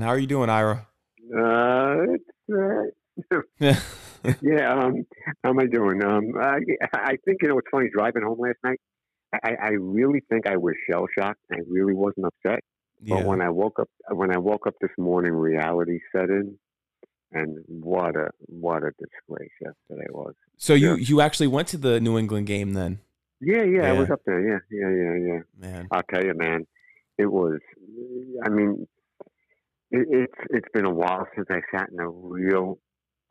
How 0.00 0.08
are 0.08 0.18
you 0.18 0.26
doing, 0.26 0.50
Ira? 0.50 0.86
Uh, 1.36 1.96
it's, 2.14 2.92
uh, 3.32 3.42
yeah. 4.42 4.72
Um, 4.74 5.06
how 5.42 5.50
am 5.50 5.60
I 5.60 5.66
doing? 5.66 6.02
Um, 6.04 6.32
I, 6.40 6.58
I 6.92 7.16
think 7.24 7.38
you 7.42 7.48
know 7.48 7.54
what's 7.56 7.68
funny. 7.70 7.88
Driving 7.94 8.22
home 8.22 8.38
last 8.40 8.58
night, 8.64 8.80
I, 9.32 9.54
I 9.62 9.68
really 9.70 10.20
think 10.28 10.46
I 10.46 10.56
was 10.56 10.74
shell 10.88 11.06
shocked. 11.16 11.40
I 11.52 11.58
really 11.68 11.94
wasn't 11.94 12.26
upset. 12.26 12.60
Yeah. 13.02 13.16
But 13.16 13.26
when 13.26 13.40
I 13.40 13.48
woke 13.50 13.78
up, 13.78 13.88
when 14.10 14.34
I 14.34 14.38
woke 14.38 14.66
up 14.66 14.74
this 14.80 14.90
morning, 14.98 15.32
reality 15.32 16.00
set 16.12 16.28
in, 16.28 16.58
and 17.32 17.58
what 17.68 18.16
a 18.16 18.30
what 18.46 18.82
a 18.82 18.90
disgrace 18.98 19.50
yesterday 19.60 20.06
was. 20.10 20.34
So 20.56 20.74
you 20.74 20.90
Yeah. 20.94 20.96
you 20.96 21.20
actually 21.20 21.46
went 21.46 21.68
to 21.68 21.78
the 21.78 22.00
New 22.00 22.18
England 22.18 22.46
game 22.46 22.74
then? 22.74 23.00
Yeah, 23.40 23.62
yeah, 23.62 23.88
I 23.88 23.92
was 23.92 24.10
up 24.10 24.20
there. 24.26 24.40
Yeah, 24.40 24.58
yeah, 24.70 24.90
yeah, 24.90 25.34
yeah. 25.34 25.40
Man. 25.56 25.88
I'll 25.92 26.02
tell 26.12 26.22
you, 26.22 26.34
man, 26.34 26.66
it 27.16 27.24
was. 27.32 27.58
I 28.44 28.50
mean, 28.50 28.86
it, 29.90 30.06
it's 30.10 30.48
it's 30.50 30.68
been 30.72 30.86
a 30.86 30.92
while 30.92 31.26
since 31.34 31.48
I 31.50 31.60
sat 31.74 31.88
in 31.92 32.00
a 32.00 32.08
real 32.08 32.78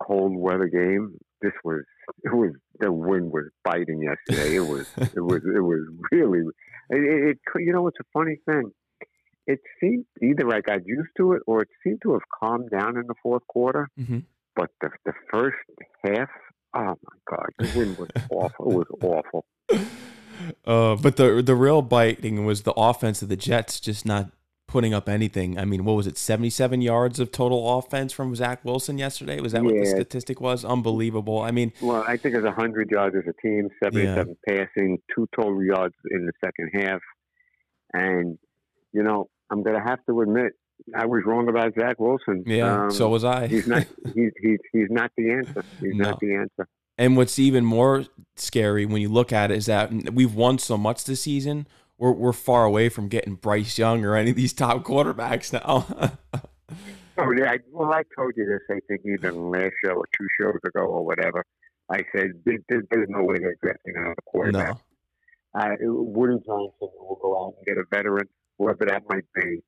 cold 0.02 0.36
weather 0.36 0.68
game. 0.68 1.16
This 1.42 1.54
was 1.64 1.84
it 2.24 2.34
was 2.34 2.52
the 2.80 2.92
wind 2.92 3.32
was 3.32 3.50
biting 3.64 4.02
yesterday. 4.02 4.56
It 4.56 4.68
was 4.68 4.88
it 4.98 5.22
was 5.22 5.42
it 5.44 5.62
was 5.62 5.88
really. 6.12 6.42
It, 6.90 7.30
it 7.30 7.38
you 7.58 7.72
know 7.72 7.88
it's 7.88 8.00
a 8.00 8.06
funny 8.14 8.38
thing. 8.46 8.72
It 9.48 9.60
seemed 9.80 10.06
either 10.22 10.54
I 10.54 10.62
got 10.62 10.86
used 10.86 11.10
to 11.18 11.34
it 11.34 11.42
or 11.48 11.62
it 11.64 11.70
seemed 11.84 12.02
to 12.04 12.14
have 12.14 12.22
calmed 12.40 12.70
down 12.70 12.98
in 12.98 13.08
the 13.08 13.16
fourth 13.24 13.46
quarter. 13.48 13.90
hmm 13.96 14.20
But 14.56 14.70
the 14.82 14.90
the 15.06 15.14
first 15.32 15.58
half, 16.04 16.30
oh 16.76 16.96
my 17.04 17.18
god, 17.30 17.50
the 17.58 17.78
wind 17.78 17.98
was 17.98 18.10
awful. 18.32 18.72
It 18.72 18.76
was 18.76 18.88
awful. 19.02 19.46
Uh, 20.66 20.96
but 20.96 21.18
the 21.18 21.42
the 21.42 21.54
real 21.54 21.82
biting 21.82 22.46
was 22.46 22.62
the 22.62 22.72
offense 22.72 23.22
of 23.22 23.28
the 23.28 23.36
Jets 23.36 23.78
just 23.78 24.06
not 24.06 24.32
putting 24.70 24.94
up 24.94 25.10
anything. 25.10 25.58
I 25.60 25.66
mean, 25.66 25.84
what 25.84 25.94
was 25.96 26.08
it? 26.08 26.18
Seventy 26.18 26.50
seven 26.50 26.82
yards 26.82 27.20
of 27.20 27.32
total 27.32 27.78
offense 27.78 28.14
from 28.14 28.36
Zach 28.36 28.64
Wilson 28.64 28.98
yesterday. 28.98 29.40
Was 29.42 29.52
that 29.54 29.64
what 29.64 29.74
the 29.74 29.86
statistic 29.86 30.40
was? 30.40 30.64
Unbelievable. 30.64 31.42
I 31.42 31.52
mean, 31.52 31.74
Well, 31.82 32.04
I 32.08 32.16
think 32.18 32.36
it's 32.36 32.46
100 32.46 32.90
yards 32.92 33.16
as 33.18 33.24
a 33.28 33.34
team, 33.42 33.70
77 33.84 34.38
passing, 34.48 35.00
two 35.14 35.28
total 35.36 35.64
yards 35.64 35.96
in 36.12 36.26
the 36.26 36.32
second 36.44 36.70
half. 36.74 37.02
And, 37.94 38.38
you 38.94 39.04
know, 39.04 39.30
I'm 39.50 39.64
going 39.64 39.76
to 39.76 39.84
have 39.84 40.00
to 40.08 40.22
admit, 40.22 40.54
I 40.96 41.06
was 41.06 41.24
wrong 41.26 41.50
about 41.50 41.74
Zach 41.78 42.00
Wilson. 42.00 42.44
yeah. 42.46 42.84
Um, 42.84 42.92
so 42.92 43.10
was 43.10 43.24
I. 43.26 43.48
he's 43.48 43.68
not 43.68 43.86
he's, 44.14 44.32
he's, 44.42 44.60
he's 44.72 44.88
not 44.90 45.12
the 45.18 45.32
answer. 45.32 45.64
He's 45.82 45.96
No. 45.96 46.12
not 46.12 46.20
the 46.20 46.36
answer. 46.36 46.68
And 46.98 47.16
what's 47.18 47.40
even 47.40 47.64
more 47.66 48.06
scary 48.36 48.86
when 48.86 49.02
you 49.02 49.10
look 49.10 49.32
at 49.34 49.52
it 49.52 49.58
is 49.58 49.66
that 49.68 49.92
we've 50.14 50.34
won 50.36 50.58
so 50.60 50.78
much 50.78 51.06
this 51.06 51.22
season. 51.22 51.66
We're 52.00 52.14
we're 52.14 52.34
far 52.34 52.64
away 52.64 52.90
from 52.90 53.10
getting 53.10 53.36
Bryce 53.36 53.78
Young 53.78 54.04
or 54.06 54.16
any 54.16 54.32
of 54.32 54.36
these 54.38 54.54
top 54.54 54.84
quarterbacks 54.84 55.54
now. 55.54 55.86
Oh, 57.22 57.34
yeah. 57.38 57.52
I, 57.52 57.58
well, 57.70 57.92
I 57.92 58.04
told 58.18 58.32
you 58.38 58.46
this, 58.46 58.62
I 58.70 58.80
think, 58.88 59.02
either 59.06 59.34
last 59.34 59.74
show 59.84 59.92
or 59.92 60.06
two 60.18 60.26
shows 60.40 60.56
ago 60.66 60.86
or 60.86 61.06
whatever. 61.06 61.44
I 61.92 61.98
said, 62.16 62.32
there, 62.46 62.60
there- 62.70 62.84
there's 62.90 63.10
no 63.10 63.24
way 63.24 63.36
they're 63.40 63.58
drafting 63.62 63.96
another 63.98 64.16
quarterback. 64.26 64.78
no. 65.54 65.62
uh, 65.62 65.76
Woody 65.82 66.36
Johnson 66.46 66.72
will 66.80 67.20
go 67.22 67.38
out 67.38 67.54
and 67.58 67.66
get 67.66 67.78
a 67.78 67.84
veteran, 67.94 68.26
whoever 68.58 68.86
that 68.86 69.04
might 69.10 69.26
be. 69.36 69.60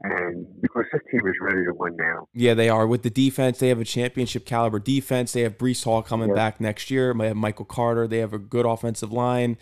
And 0.00 0.44
because 0.60 0.86
this 0.92 1.00
team 1.08 1.20
is 1.24 1.34
ready 1.40 1.64
to 1.66 1.72
win 1.72 1.94
now. 1.96 2.26
Yeah, 2.34 2.54
they 2.54 2.68
are. 2.68 2.84
With 2.86 3.04
the 3.04 3.10
defense, 3.10 3.58
they 3.60 3.68
have 3.68 3.80
a 3.80 3.84
championship 3.84 4.44
caliber 4.44 4.80
defense. 4.80 5.32
They 5.34 5.42
have 5.42 5.56
Breece 5.56 5.84
Hall 5.84 6.02
coming 6.02 6.30
Yeah. 6.30 6.34
back 6.34 6.60
next 6.60 6.90
year. 6.90 7.14
They 7.16 7.28
have 7.28 7.36
Michael 7.36 7.64
Carter. 7.64 8.08
They 8.08 8.18
have 8.18 8.32
a 8.32 8.38
good 8.38 8.66
offensive 8.66 9.12
line. 9.12 9.56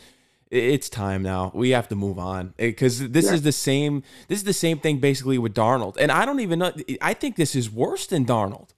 It's 0.51 0.89
time 0.89 1.23
now. 1.23 1.51
We 1.55 1.71
have 1.71 1.89
to 1.89 1.97
move 1.97 2.19
on 2.19 2.55
eh, 2.59 2.69
because 2.69 3.09
this 3.11 3.27
Yeah. 3.27 3.35
is 3.35 3.43
the 3.43 3.53
same. 3.53 4.03
This 4.29 4.39
is 4.39 4.45
the 4.45 4.53
same 4.53 4.79
thing 4.79 4.99
basically 4.99 5.39
with 5.39 5.55
Darnold. 5.55 5.97
And 5.99 6.13
I 6.13 6.25
don't 6.25 6.41
even 6.41 6.61
know. 6.61 6.73
I 7.01 7.15
think 7.15 7.37
this 7.37 7.57
is 7.57 7.71
worse 7.71 8.07
than 8.07 8.25
Darnold. 8.25 8.71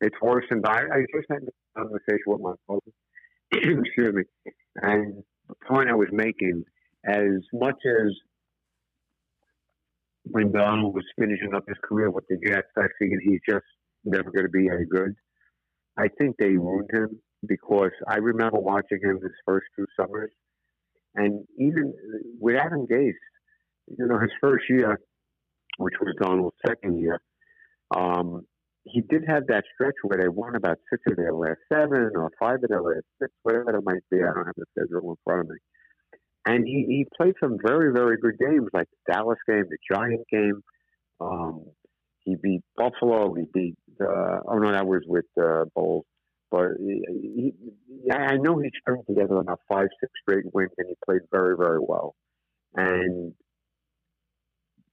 It's 0.00 0.16
worse 0.20 0.44
than 0.50 0.62
I, 0.66 0.80
I 0.92 1.00
just 1.14 1.26
had 1.30 1.42
a 1.44 1.80
conversation 1.80 2.24
with 2.26 2.40
my 2.40 2.54
father. 2.66 2.80
Excuse 3.52 4.14
me. 4.14 4.22
And 4.82 5.22
the 5.48 5.54
point 5.68 5.88
I 5.88 5.94
was 5.94 6.08
making, 6.10 6.64
as 7.06 7.30
much 7.52 7.76
as 7.86 8.12
when 10.24 10.50
Darnold 10.52 10.94
was 10.94 11.04
finishing 11.18 11.54
up 11.54 11.64
his 11.68 11.76
career 11.84 12.10
with 12.10 12.24
the 12.28 12.38
Jets, 12.44 12.66
I 12.76 12.86
figured 12.98 13.20
he's 13.22 13.40
just 13.48 13.64
never 14.04 14.30
going 14.30 14.46
to 14.46 14.50
be 14.50 14.68
any 14.68 14.86
good. 14.86 15.14
I 15.96 16.08
think 16.18 16.36
they 16.38 16.56
ruined 16.56 16.90
him 16.92 17.20
because 17.46 17.90
I 18.08 18.16
remember 18.16 18.58
watching 18.58 18.98
him 19.02 19.20
his 19.22 19.32
first 19.46 19.66
two 19.76 19.86
summers, 19.98 20.30
and 21.14 21.44
even 21.58 21.94
with 22.40 22.56
Adam 22.56 22.86
Gase, 22.86 23.12
you 23.86 24.06
know, 24.06 24.18
his 24.18 24.30
first 24.40 24.64
year, 24.68 24.98
which 25.78 25.94
was 26.00 26.14
Darnold's 26.20 26.56
second 26.66 27.00
year, 27.00 27.20
um, 27.94 28.46
he 28.84 29.00
did 29.00 29.24
have 29.26 29.46
that 29.48 29.64
stretch 29.74 29.94
where 30.02 30.18
they 30.20 30.28
won 30.28 30.56
about 30.56 30.78
six 30.90 31.02
of 31.08 31.16
their 31.16 31.32
last 31.32 31.58
seven 31.72 32.10
or 32.14 32.30
five 32.38 32.62
of 32.62 32.68
their 32.68 32.82
last 32.82 33.04
six, 33.20 33.32
whatever 33.42 33.76
it 33.76 33.82
might 33.84 34.02
be. 34.10 34.18
I 34.18 34.32
don't 34.34 34.46
have 34.46 34.54
the 34.56 34.66
schedule 34.76 35.10
in 35.10 35.16
front 35.24 35.40
of 35.42 35.48
me. 35.48 35.56
And 36.46 36.66
he, 36.66 36.84
he 36.86 37.06
played 37.16 37.34
some 37.40 37.56
very, 37.64 37.92
very 37.92 38.18
good 38.18 38.38
games, 38.38 38.68
like 38.74 38.86
the 39.06 39.12
Dallas 39.14 39.38
game, 39.48 39.64
the 39.70 39.78
Giant 39.90 40.20
game. 40.30 40.60
Um, 41.20 41.64
he 42.20 42.36
beat 42.36 42.60
Buffalo. 42.76 43.34
He 43.34 43.44
beat, 43.52 43.76
uh, 44.00 44.40
oh 44.46 44.58
no, 44.58 44.72
that 44.72 44.86
was 44.86 45.02
with 45.06 45.24
uh, 45.42 45.64
Bowles. 45.74 46.04
But 46.54 46.76
he, 46.78 47.02
he, 47.34 48.12
I 48.12 48.36
know 48.36 48.60
he 48.60 48.70
strung 48.80 49.02
together 49.08 49.38
about 49.38 49.58
five, 49.68 49.88
six 49.98 50.12
straight 50.22 50.44
wins, 50.54 50.70
and 50.78 50.86
he 50.88 50.94
played 51.04 51.22
very, 51.32 51.56
very 51.56 51.80
well. 51.80 52.14
And 52.76 53.32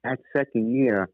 that 0.03 0.17
second 0.35 0.75
year, 0.75 1.07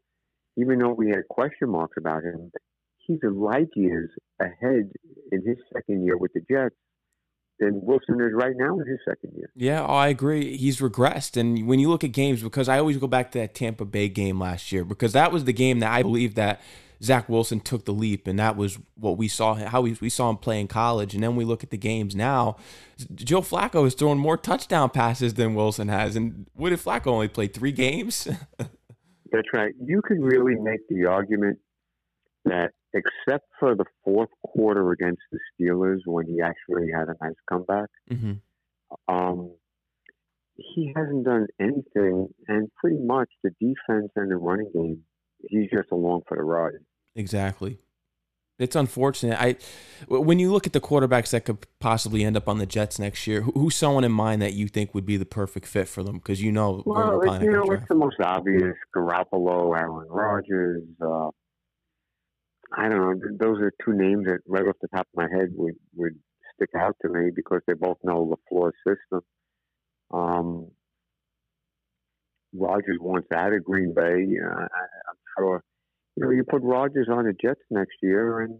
even 0.56 0.78
though 0.78 0.94
we 0.94 1.08
had 1.08 1.28
question 1.28 1.68
marks 1.68 1.98
about 1.98 2.22
him, 2.22 2.50
he's 2.96 3.18
a 3.26 3.28
light 3.28 3.68
years 3.76 4.08
ahead 4.40 4.90
in 5.32 5.46
his 5.46 5.58
second 5.70 6.06
year 6.06 6.16
with 6.16 6.32
the 6.32 6.40
Jets 6.50 6.76
than 7.60 7.82
Wilson 7.82 8.18
is 8.18 8.32
right 8.32 8.54
now 8.56 8.80
in 8.80 8.86
his 8.86 9.00
second 9.06 9.36
year. 9.36 9.50
Yeah, 9.54 9.84
I 9.84 10.08
agree. 10.08 10.56
He's 10.56 10.80
regressed. 10.80 11.36
And 11.36 11.66
when 11.66 11.78
you 11.78 11.90
look 11.90 12.04
at 12.04 12.12
games, 12.12 12.42
because 12.42 12.70
I 12.70 12.78
always 12.78 12.96
go 12.96 13.06
back 13.06 13.32
to 13.32 13.38
that 13.40 13.54
Tampa 13.54 13.84
Bay 13.84 14.08
game 14.08 14.40
last 14.40 14.72
year, 14.72 14.82
because 14.82 15.12
that 15.12 15.30
was 15.30 15.44
the 15.44 15.52
game 15.52 15.80
that 15.80 15.92
I 15.92 16.02
believe 16.02 16.36
that 16.36 16.62
Zach 17.02 17.28
Wilson 17.28 17.60
took 17.60 17.84
the 17.84 17.92
leap, 17.92 18.26
and 18.26 18.38
that 18.38 18.56
was 18.56 18.78
what 18.94 19.16
we 19.16 19.28
saw 19.28 19.54
how 19.54 19.82
we, 19.82 19.96
we 20.00 20.08
saw 20.08 20.30
him 20.30 20.36
play 20.36 20.60
in 20.60 20.68
college. 20.68 21.14
And 21.14 21.22
then 21.22 21.36
we 21.36 21.44
look 21.44 21.62
at 21.62 21.70
the 21.70 21.78
games 21.78 22.14
now. 22.16 22.56
Joe 23.14 23.40
Flacco 23.40 23.86
is 23.86 23.94
throwing 23.94 24.18
more 24.18 24.36
touchdown 24.36 24.90
passes 24.90 25.34
than 25.34 25.54
Wilson 25.54 25.88
has. 25.88 26.16
And 26.16 26.46
what 26.54 26.72
if 26.72 26.84
Flacco 26.84 27.08
only 27.08 27.28
played 27.28 27.54
three 27.54 27.72
games? 27.72 28.28
That's 28.58 29.48
right. 29.52 29.74
You 29.80 30.02
could 30.02 30.22
really 30.22 30.54
make 30.54 30.80
the 30.88 31.06
argument 31.06 31.58
that 32.44 32.70
except 32.94 33.46
for 33.60 33.74
the 33.74 33.84
fourth 34.02 34.30
quarter 34.42 34.92
against 34.92 35.20
the 35.30 35.38
Steelers 35.52 36.00
when 36.06 36.26
he 36.26 36.40
actually 36.40 36.90
had 36.90 37.08
a 37.08 37.14
nice 37.20 37.36
comeback, 37.48 37.88
hmm 38.08 38.34
um, 39.08 39.52
he 40.56 40.92
hasn't 40.96 41.24
done 41.24 41.46
anything, 41.60 42.28
and 42.48 42.70
pretty 42.76 42.98
much 42.98 43.28
the 43.42 43.50
defense 43.60 44.10
and 44.16 44.30
the 44.30 44.36
running 44.36 44.70
game, 44.74 45.02
he's 45.48 45.70
just 45.70 45.90
along 45.92 46.22
for 46.26 46.36
the 46.36 46.42
ride. 46.42 46.72
Exactly. 47.18 47.78
It's 48.60 48.74
unfortunate. 48.76 49.40
I 49.40 49.56
when 50.08 50.38
you 50.38 50.50
look 50.52 50.66
at 50.66 50.72
the 50.72 50.80
quarterbacks 50.80 51.30
that 51.30 51.44
could 51.44 51.66
possibly 51.80 52.24
end 52.24 52.36
up 52.36 52.48
on 52.48 52.58
the 52.58 52.66
Jets 52.66 52.98
next 52.98 53.26
year, 53.26 53.42
who- 53.42 53.52
who's 53.52 53.74
someone 53.76 54.04
in 54.04 54.12
mind 54.12 54.40
that 54.42 54.54
you 54.54 54.66
think 54.68 54.94
would 54.94 55.06
be 55.06 55.16
the 55.16 55.26
perfect 55.26 55.66
fit 55.66 55.86
for 55.88 56.02
them? 56.02 56.16
Because 56.16 56.42
you 56.42 56.50
know, 56.52 56.82
Well, 56.86 57.20
it's, 57.22 57.42
you 57.44 57.50
know, 57.50 57.62
it's 57.72 57.88
the 57.88 57.94
most 57.94 58.16
obvious. 58.20 58.74
Garoppolo, 58.96 59.76
Aaron 59.78 60.06
Rodgers. 60.08 60.82
Uh, 61.00 61.30
I 62.72 62.88
don't 62.88 63.00
know. 63.00 63.36
Those 63.38 63.60
are 63.62 63.72
two 63.84 63.92
names 63.94 64.26
that 64.26 64.40
right 64.46 64.66
off 64.66 64.76
the 64.80 64.88
top 64.88 65.06
of 65.12 65.16
my 65.16 65.28
head 65.36 65.50
would, 65.54 65.74
would 65.96 66.18
stick 66.54 66.70
out 66.76 66.96
to 67.02 67.08
me 67.08 67.30
because 67.34 67.62
they 67.66 67.74
both 67.74 67.98
know 68.04 68.26
LaFleur's 68.52 68.74
system. 68.86 69.22
Um, 70.12 70.70
Rodgers 72.52 72.98
wants 73.00 73.28
out 73.32 73.52
of 73.52 73.62
Green 73.64 73.92
Bay. 73.94 74.26
Uh, 74.44 74.48
I, 74.48 74.62
I'm 75.10 75.16
sure. 75.38 75.62
You 76.18 76.24
know, 76.24 76.30
you 76.30 76.42
put 76.44 76.62
Rodgers 76.62 77.08
on 77.10 77.24
the 77.26 77.32
Jets 77.32 77.60
next 77.70 77.96
year, 78.02 78.40
and 78.40 78.58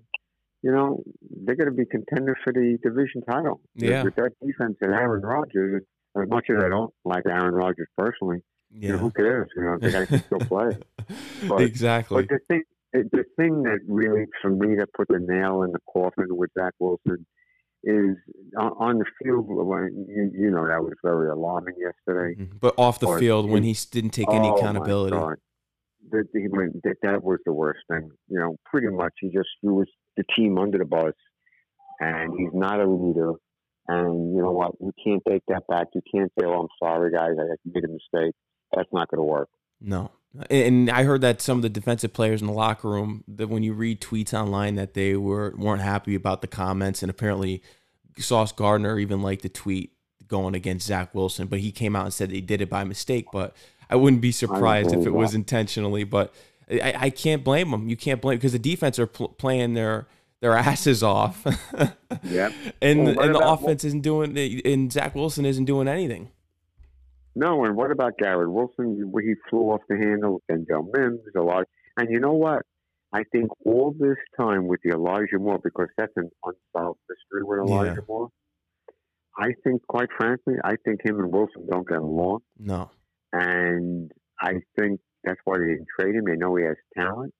you 0.62 0.70
know 0.70 1.02
they're 1.44 1.56
going 1.56 1.68
to 1.70 1.74
be 1.74 1.84
contenders 1.86 2.36
for 2.44 2.52
the 2.52 2.78
division 2.82 3.22
title. 3.28 3.60
Yeah. 3.74 4.04
With 4.04 4.14
that 4.16 4.32
defense 4.44 4.76
and 4.80 4.92
Aaron 4.92 5.22
Rodgers, 5.22 5.82
as 6.20 6.28
much 6.28 6.46
as 6.50 6.62
I 6.62 6.68
don't 6.68 6.92
like 7.04 7.24
Aaron 7.26 7.54
Rodgers 7.54 7.88
personally, 7.96 8.42
you 8.70 8.92
know, 8.92 8.98
who 8.98 9.10
cares? 9.10 9.48
You 9.56 9.62
know, 9.64 9.78
the 9.80 9.90
guy 9.90 10.06
can 10.06 10.22
still 10.22 10.38
play. 10.40 10.76
But- 11.48 11.62
exactly. 11.62 12.22
But 12.22 12.28
the 12.28 12.38
thing, 12.48 12.62
the 12.92 13.24
thing 13.36 13.62
that 13.64 13.80
really, 13.88 14.26
for 14.42 14.50
me, 14.50 14.76
that 14.76 14.92
put 14.92 15.08
the 15.08 15.18
nail 15.20 15.62
in 15.62 15.72
the 15.72 15.78
coffin 15.92 16.26
with 16.36 16.50
Zach 16.56 16.74
Wilson 16.78 17.26
is 17.84 18.16
on, 18.58 18.72
on 18.78 18.98
the 18.98 19.04
field. 19.22 19.46
When 19.48 20.06
you, 20.08 20.30
you 20.46 20.50
know 20.50 20.66
that 20.66 20.82
was 20.82 20.92
very 21.02 21.28
alarming 21.28 21.74
yesterday. 21.78 22.40
Mhm. 22.40 22.60
But 22.60 22.74
off 22.76 23.00
the 23.00 23.06
Or- 23.06 23.18
field, 23.18 23.48
when 23.50 23.62
he 23.64 23.74
didn't 23.90 24.10
take 24.10 24.28
any 24.30 24.48
Oh, 24.48 24.56
accountability. 24.56 25.16
That, 26.10 26.24
he 26.32 26.48
that 26.84 26.96
that 27.02 27.22
was 27.22 27.38
the 27.44 27.52
worst 27.52 27.80
thing. 27.90 28.10
You 28.28 28.38
know, 28.38 28.56
pretty 28.64 28.88
much 28.88 29.12
he 29.20 29.28
just 29.28 29.48
threw 29.60 29.84
the 30.16 30.24
team 30.36 30.58
under 30.58 30.78
the 30.78 30.84
bus, 30.84 31.14
and 32.00 32.32
he's 32.38 32.52
not 32.52 32.80
a 32.80 32.88
leader. 32.88 33.32
And 33.86 34.34
you 34.34 34.42
know 34.42 34.52
what? 34.52 34.72
You 34.80 34.92
can't 35.02 35.22
take 35.26 35.42
that 35.48 35.66
back. 35.68 35.88
You 35.94 36.02
can't 36.12 36.30
say, 36.38 36.46
"Oh, 36.46 36.60
I'm 36.60 36.68
sorry, 36.78 37.10
guys. 37.12 37.32
I 37.38 37.54
made 37.64 37.84
a 37.84 37.88
mistake." 37.88 38.34
That's 38.74 38.88
not 38.92 39.08
going 39.08 39.18
to 39.18 39.24
work. 39.24 39.48
No, 39.80 40.10
And 40.50 40.90
I 40.90 41.04
heard 41.04 41.20
that 41.20 41.40
some 41.40 41.58
of 41.58 41.62
the 41.62 41.68
defensive 41.68 42.12
players 42.12 42.40
in 42.40 42.48
the 42.48 42.52
locker 42.52 42.88
room 42.88 43.24
that 43.28 43.48
when 43.48 43.62
you 43.62 43.72
read 43.72 44.00
tweets 44.00 44.34
online 44.34 44.74
that 44.74 44.94
they 44.94 45.16
were 45.16 45.54
weren't 45.56 45.82
happy 45.82 46.14
about 46.14 46.42
the 46.42 46.48
comments, 46.48 47.02
and 47.02 47.10
apparently 47.10 47.62
Sauce 48.18 48.52
Gardner 48.52 48.98
even 48.98 49.22
liked 49.22 49.42
the 49.42 49.48
tweet 49.48 49.92
going 50.26 50.54
against 50.54 50.86
Zach 50.86 51.14
Wilson, 51.14 51.46
but 51.46 51.60
he 51.60 51.72
came 51.72 51.96
out 51.96 52.04
and 52.04 52.12
said 52.12 52.30
he 52.30 52.40
did 52.40 52.60
it 52.60 52.68
by 52.68 52.84
mistake. 52.84 53.26
But 53.32 53.56
I 53.90 53.96
wouldn't 53.96 54.22
be 54.22 54.32
surprised 54.32 54.92
if 54.92 55.06
it 55.06 55.12
was 55.12 55.34
intentionally. 55.34 56.04
But 56.04 56.34
I, 56.70 56.94
I 56.96 57.10
can't 57.10 57.42
blame 57.42 57.70
them. 57.70 57.88
You 57.88 57.96
can't 57.96 58.20
blame 58.20 58.38
because 58.38 58.52
the 58.52 58.58
defense 58.58 58.98
are 58.98 59.06
pl- 59.06 59.28
playing 59.28 59.74
their 59.74 60.06
their 60.40 60.54
asses 60.54 61.02
off. 61.02 61.44
yep. 62.22 62.52
And 62.80 63.16
well, 63.16 63.20
and 63.20 63.34
the 63.34 63.46
offense 63.46 63.84
isn't 63.84 64.02
doing. 64.02 64.36
And 64.64 64.92
Zach 64.92 65.14
Wilson 65.14 65.44
isn't 65.44 65.64
doing 65.64 65.88
anything. 65.88 66.30
No, 67.34 67.64
and 67.64 67.76
what 67.76 67.92
about 67.92 68.18
Garrett 68.18 68.50
Wilson? 68.50 68.96
He 68.96 69.34
flew 69.48 69.70
off 69.70 69.82
the 69.88 69.96
handle. 69.96 70.42
Denzel 70.50 70.88
Mims, 70.92 71.20
a 71.36 71.40
lot. 71.40 71.66
And 71.96 72.10
you 72.10 72.18
know 72.18 72.32
what? 72.32 72.62
I 73.12 73.22
think 73.32 73.50
all 73.64 73.94
this 73.98 74.16
time 74.36 74.66
with 74.66 74.80
the 74.82 74.90
Elijah 74.90 75.38
Moore, 75.38 75.58
because 75.62 75.88
that's 75.96 76.12
an 76.16 76.30
unsolved 76.44 76.98
mystery 77.08 77.44
with 77.44 77.60
Elijah 77.60 77.94
yeah. 78.00 78.04
Moore. 78.08 78.28
I 79.38 79.52
think, 79.62 79.86
quite 79.86 80.08
frankly, 80.18 80.54
I 80.64 80.74
think 80.84 81.04
him 81.04 81.20
and 81.20 81.32
Wilson 81.32 81.66
don't 81.70 81.88
get 81.88 81.98
along. 81.98 82.40
No. 82.58 82.90
And 83.32 84.10
I 84.40 84.54
think 84.78 85.00
that's 85.24 85.40
why 85.44 85.58
they 85.58 85.66
didn't 85.66 85.86
trade 85.98 86.14
him. 86.14 86.24
They 86.24 86.36
know 86.36 86.56
he 86.56 86.64
has 86.64 86.76
talent. 86.96 87.34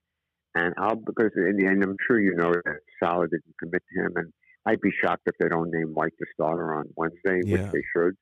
And 0.55 0.75
I'll, 0.79 0.97
because, 0.97 1.31
and, 1.37 1.61
and 1.61 1.83
I'm 1.83 1.97
sure 2.07 2.21
you 2.21 2.35
know 2.35 2.53
that 2.53 2.81
Saleh 3.03 3.31
didn't 3.31 3.55
commit 3.63 3.83
to 3.95 4.05
him. 4.05 4.13
And 4.17 4.33
I'd 4.67 4.81
be 4.81 4.91
shocked 5.03 5.23
if 5.27 5.35
they 5.39 5.49
don't 5.49 5.71
name 5.71 5.95
White 5.95 6.15
the 6.19 6.27
starter 6.35 6.75
on 6.75 6.87
Wednesday, 6.97 7.41
yeah. 7.45 7.63
which 7.63 7.73
they 7.73 7.83
should 7.95 8.17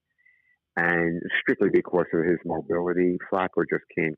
and 0.76 1.22
strictly 1.40 1.70
because 1.72 2.06
of 2.12 2.24
his 2.24 2.38
mobility, 2.44 3.16
Flacco 3.32 3.64
just 3.70 3.84
can't. 3.96 4.16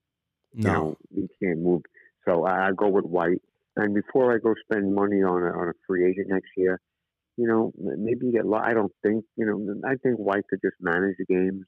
No. 0.54 0.68
You 0.68 0.72
know, 0.72 0.96
he 1.14 1.46
can't 1.46 1.60
move. 1.60 1.82
So 2.26 2.44
I, 2.44 2.68
I 2.68 2.70
go 2.76 2.88
with 2.88 3.04
White. 3.04 3.40
And 3.76 3.94
before 3.94 4.34
I 4.34 4.38
go 4.38 4.54
spend 4.64 4.92
money 4.92 5.22
on 5.22 5.42
a, 5.42 5.56
on 5.56 5.68
a 5.68 5.72
free 5.86 6.10
agent 6.10 6.28
next 6.28 6.50
year, 6.56 6.80
you 7.36 7.46
know, 7.46 7.72
maybe 7.78 8.32
get. 8.32 8.42
I 8.52 8.74
don't 8.74 8.92
think 9.04 9.24
you 9.36 9.46
know. 9.46 9.88
I 9.88 9.94
think 10.02 10.16
White 10.16 10.42
could 10.50 10.58
just 10.60 10.74
manage 10.80 11.14
the 11.18 11.26
games. 11.26 11.64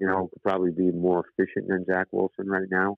You 0.00 0.06
know, 0.06 0.28
could 0.32 0.42
probably 0.42 0.70
be 0.70 0.90
more 0.90 1.24
efficient 1.38 1.68
than 1.68 1.84
Zach 1.84 2.06
Wilson 2.10 2.48
right 2.48 2.68
now. 2.70 2.96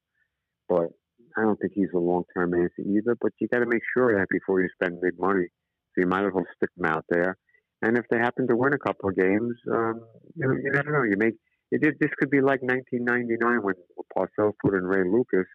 But 0.68 0.88
I 1.36 1.42
don't 1.42 1.58
think 1.58 1.72
he's 1.74 1.92
a 1.94 1.98
long 1.98 2.24
term 2.34 2.54
answer 2.54 2.82
either. 2.86 3.16
But 3.20 3.32
you 3.40 3.48
got 3.48 3.60
to 3.60 3.66
make 3.66 3.82
sure 3.96 4.16
that 4.16 4.28
before 4.30 4.60
you 4.60 4.68
spend 4.80 5.00
big 5.00 5.18
money. 5.18 5.46
So 5.94 6.00
you 6.00 6.06
might 6.06 6.24
as 6.24 6.32
well 6.32 6.44
stick 6.56 6.70
them 6.76 6.86
out 6.86 7.04
there 7.10 7.36
and 7.82 7.98
if 7.98 8.04
they 8.10 8.18
happen 8.18 8.46
to 8.46 8.56
win 8.56 8.72
a 8.72 8.78
couple 8.78 9.10
of 9.10 9.16
games, 9.16 9.54
um, 9.70 10.00
you 10.36 10.46
know, 10.46 10.54
you 10.54 10.70
never 10.72 10.92
know. 10.92 11.02
You 11.02 11.16
make 11.16 11.34
it. 11.72 11.96
This 12.00 12.10
could 12.18 12.30
be 12.30 12.40
like 12.40 12.62
1999 12.62 13.62
when 13.62 13.74
Parcells 14.16 14.52
put 14.64 14.74
in 14.74 14.84
Ray 14.84 15.02
Lucas, 15.04 15.48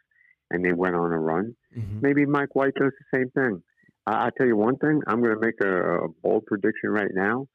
and 0.51 0.63
they 0.63 0.73
went 0.73 0.95
on 0.95 1.13
a 1.13 1.19
run. 1.19 1.55
Mm-hmm. 1.75 2.01
Maybe 2.01 2.25
Mike 2.25 2.53
White 2.53 2.73
does 2.75 2.91
the 2.91 3.17
same 3.17 3.29
thing. 3.31 3.63
I, 4.05 4.25
will 4.25 4.31
tell 4.38 4.47
you 4.47 4.57
one 4.57 4.77
thing. 4.77 5.01
I'm 5.07 5.21
going 5.21 5.35
to 5.35 5.45
make 5.45 5.59
a, 5.61 6.05
a, 6.05 6.07
bold 6.21 6.45
prediction 6.45 6.89
right 6.89 7.11
now. 7.13 7.47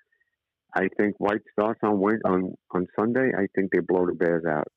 I 0.75 0.89
think 0.97 1.17
White 1.19 1.43
starts 1.53 1.81
on 1.83 1.99
on 2.25 2.55
on 2.71 2.87
Sunday. 2.99 3.33
I 3.37 3.47
think 3.55 3.73
they 3.73 3.81
blow 3.81 4.07
the 4.07 4.15
Bears 4.15 4.45
out. 4.45 4.69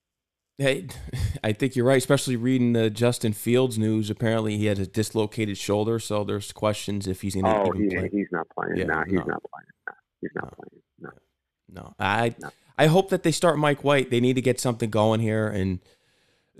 Hey, 0.57 0.87
I 1.43 1.53
think 1.53 1.75
you're 1.75 1.85
right, 1.85 1.97
especially 1.97 2.35
reading 2.35 2.73
the 2.73 2.89
Justin 2.89 3.33
Fields 3.33 3.77
news. 3.77 4.09
Apparently, 4.09 4.57
he 4.57 4.65
had 4.65 4.79
a 4.79 4.85
dislocated 4.85 5.57
shoulder, 5.57 5.99
so 5.99 6.23
there's 6.23 6.51
questions 6.51 7.07
if 7.07 7.21
he's 7.21 7.35
going 7.35 7.45
to. 7.45 7.51
Oh, 7.51 7.71
he, 7.71 7.87
play. 7.87 8.09
he's 8.11 8.27
not 8.31 8.47
playing. 8.49 8.77
Yeah, 8.77 8.85
nah, 8.85 9.03
he's 9.05 9.19
no. 9.19 9.25
not 9.25 9.43
playing. 9.43 9.67
Nah, 9.87 9.93
he's 10.21 10.31
not 10.35 10.45
no. 10.45 10.51
playing. 10.57 10.83
No, 10.99 11.81
no. 11.81 11.93
I 11.99 12.35
no. 12.39 12.49
I 12.77 12.87
hope 12.87 13.09
that 13.09 13.23
they 13.23 13.31
start 13.31 13.57
Mike 13.57 13.83
White. 13.83 14.09
They 14.09 14.19
need 14.19 14.35
to 14.35 14.41
get 14.41 14.59
something 14.59 14.89
going 14.89 15.21
here, 15.21 15.47
and 15.47 15.79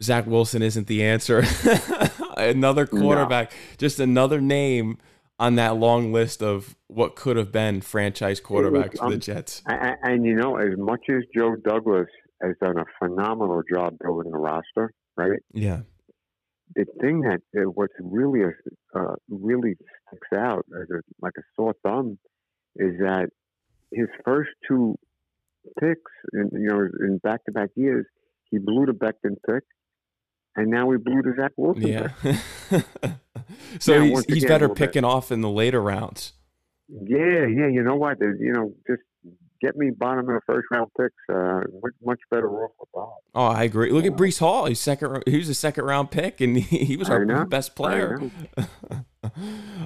Zach 0.01 0.25
Wilson 0.25 0.61
isn't 0.61 0.87
the 0.87 1.03
answer. 1.03 1.43
another 2.37 2.85
quarterback, 2.85 3.51
no. 3.51 3.57
just 3.77 3.99
another 3.99 4.41
name 4.41 4.97
on 5.37 5.55
that 5.55 5.75
long 5.75 6.13
list 6.13 6.41
of 6.41 6.75
what 6.87 7.15
could 7.15 7.37
have 7.37 7.51
been 7.51 7.81
franchise 7.81 8.39
quarterbacks 8.39 8.99
um, 9.01 9.09
for 9.09 9.11
the 9.11 9.17
Jets. 9.17 9.61
And, 9.67 9.97
and 10.03 10.25
you 10.25 10.35
know, 10.35 10.55
as 10.55 10.77
much 10.77 11.01
as 11.09 11.23
Joe 11.35 11.55
Douglas 11.55 12.07
has 12.41 12.53
done 12.61 12.77
a 12.77 12.85
phenomenal 12.99 13.61
job 13.71 13.97
building 14.01 14.31
a 14.33 14.37
roster, 14.37 14.93
right? 15.17 15.39
Yeah. 15.53 15.81
The 16.75 16.85
thing 16.99 17.21
that 17.21 17.41
uh, 17.55 17.69
what's 17.69 17.93
really 17.99 18.41
a, 18.41 18.99
uh, 18.99 19.15
really 19.29 19.75
sticks 20.07 20.27
out 20.33 20.65
as 20.81 20.89
a, 20.89 21.01
like 21.21 21.33
a 21.37 21.41
sore 21.55 21.75
thumb 21.83 22.17
is 22.75 22.97
that 22.99 23.27
his 23.91 24.07
first 24.25 24.49
two 24.67 24.95
picks, 25.79 26.11
in, 26.33 26.49
you 26.53 26.67
know, 26.67 26.87
in 27.01 27.19
back-to-back 27.19 27.69
years, 27.75 28.05
he 28.51 28.57
blew 28.57 28.85
the 28.85 28.93
Becton 28.93 29.35
pick, 29.47 29.63
and 30.55 30.69
now 30.69 30.85
we 30.85 30.97
blew 30.97 31.21
the 31.21 31.33
Zach 31.37 31.51
Wilson 31.57 31.87
yeah. 31.87 32.09
so 33.79 33.97
now, 33.97 34.03
he's, 34.03 34.25
he's 34.25 34.43
again, 34.43 34.47
better 34.47 34.69
picking 34.69 35.03
off 35.03 35.31
in 35.31 35.41
the 35.41 35.49
later 35.49 35.81
rounds. 35.81 36.33
Yeah, 36.87 37.45
yeah. 37.45 37.67
You 37.67 37.83
know 37.83 37.95
what? 37.95 38.17
You 38.19 38.53
know, 38.53 38.73
just 38.87 39.01
get 39.61 39.75
me 39.75 39.89
bottom 39.89 40.19
of 40.19 40.27
the 40.27 40.41
first 40.45 40.67
round 40.71 40.89
picks. 40.99 41.15
Uh, 41.29 41.61
much, 42.03 42.19
better 42.29 42.49
off 42.49 42.71
with 42.79 42.89
that. 42.93 43.15
Oh, 43.33 43.45
I 43.47 43.63
agree. 43.63 43.91
Look 43.91 44.05
at 44.05 44.13
Breece 44.13 44.39
Hall. 44.39 44.65
He's 44.65 44.79
second. 44.79 45.23
He 45.25 45.37
was 45.37 45.49
a 45.49 45.55
second 45.55 45.85
round 45.85 46.11
pick, 46.11 46.41
and 46.41 46.57
he, 46.57 46.77
he 46.85 46.97
was 46.97 47.09
our 47.09 47.45
best 47.45 47.75
player. 47.75 48.19
but 48.55 49.31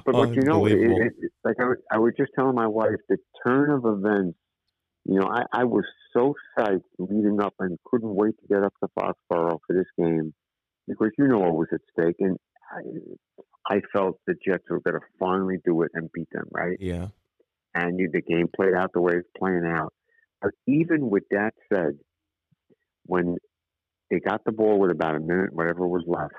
what 0.04 0.34
you 0.34 0.42
know, 0.42 0.66
it, 0.66 0.72
it, 0.74 1.12
like 1.44 1.56
I, 1.60 1.96
I 1.96 1.98
was 1.98 2.12
just 2.16 2.32
telling 2.36 2.54
my 2.54 2.66
wife, 2.66 2.96
the 3.08 3.16
turn 3.44 3.70
of 3.70 3.84
events. 3.84 4.38
You 5.06 5.18
know, 5.18 5.28
I, 5.28 5.60
I 5.60 5.64
was 5.64 5.84
so 6.12 6.34
psyched 6.56 6.82
leading 6.98 7.40
up 7.40 7.54
and 7.58 7.78
couldn't 7.86 8.14
wait 8.14 8.34
to 8.40 8.46
get 8.48 8.62
up 8.62 8.74
to 8.82 8.88
Foxborough 8.98 9.58
for 9.66 9.72
this 9.74 9.86
game 9.98 10.34
because 10.88 11.10
you 11.18 11.26
know 11.28 11.38
what 11.38 11.54
was 11.54 11.68
at 11.72 11.80
stake, 11.92 12.16
and 12.20 12.36
I, 13.68 13.74
I 13.76 13.80
felt 13.92 14.18
the 14.26 14.34
Jets 14.44 14.64
were 14.68 14.80
going 14.80 15.00
to 15.00 15.06
finally 15.18 15.58
do 15.64 15.82
it 15.82 15.90
and 15.94 16.10
beat 16.12 16.28
them, 16.32 16.48
right? 16.52 16.76
Yeah 16.80 17.08
and 17.74 17.98
you, 17.98 18.10
the 18.12 18.22
game 18.22 18.48
played 18.54 18.74
out 18.74 18.92
the 18.92 19.00
way 19.00 19.14
it's 19.14 19.28
playing 19.38 19.64
out. 19.66 19.92
But 20.40 20.52
even 20.66 21.10
with 21.10 21.24
that 21.30 21.52
said, 21.72 21.98
when 23.04 23.36
they 24.10 24.20
got 24.20 24.44
the 24.44 24.52
ball 24.52 24.78
with 24.78 24.90
about 24.90 25.16
a 25.16 25.20
minute, 25.20 25.52
whatever 25.52 25.86
was 25.86 26.04
left, 26.06 26.34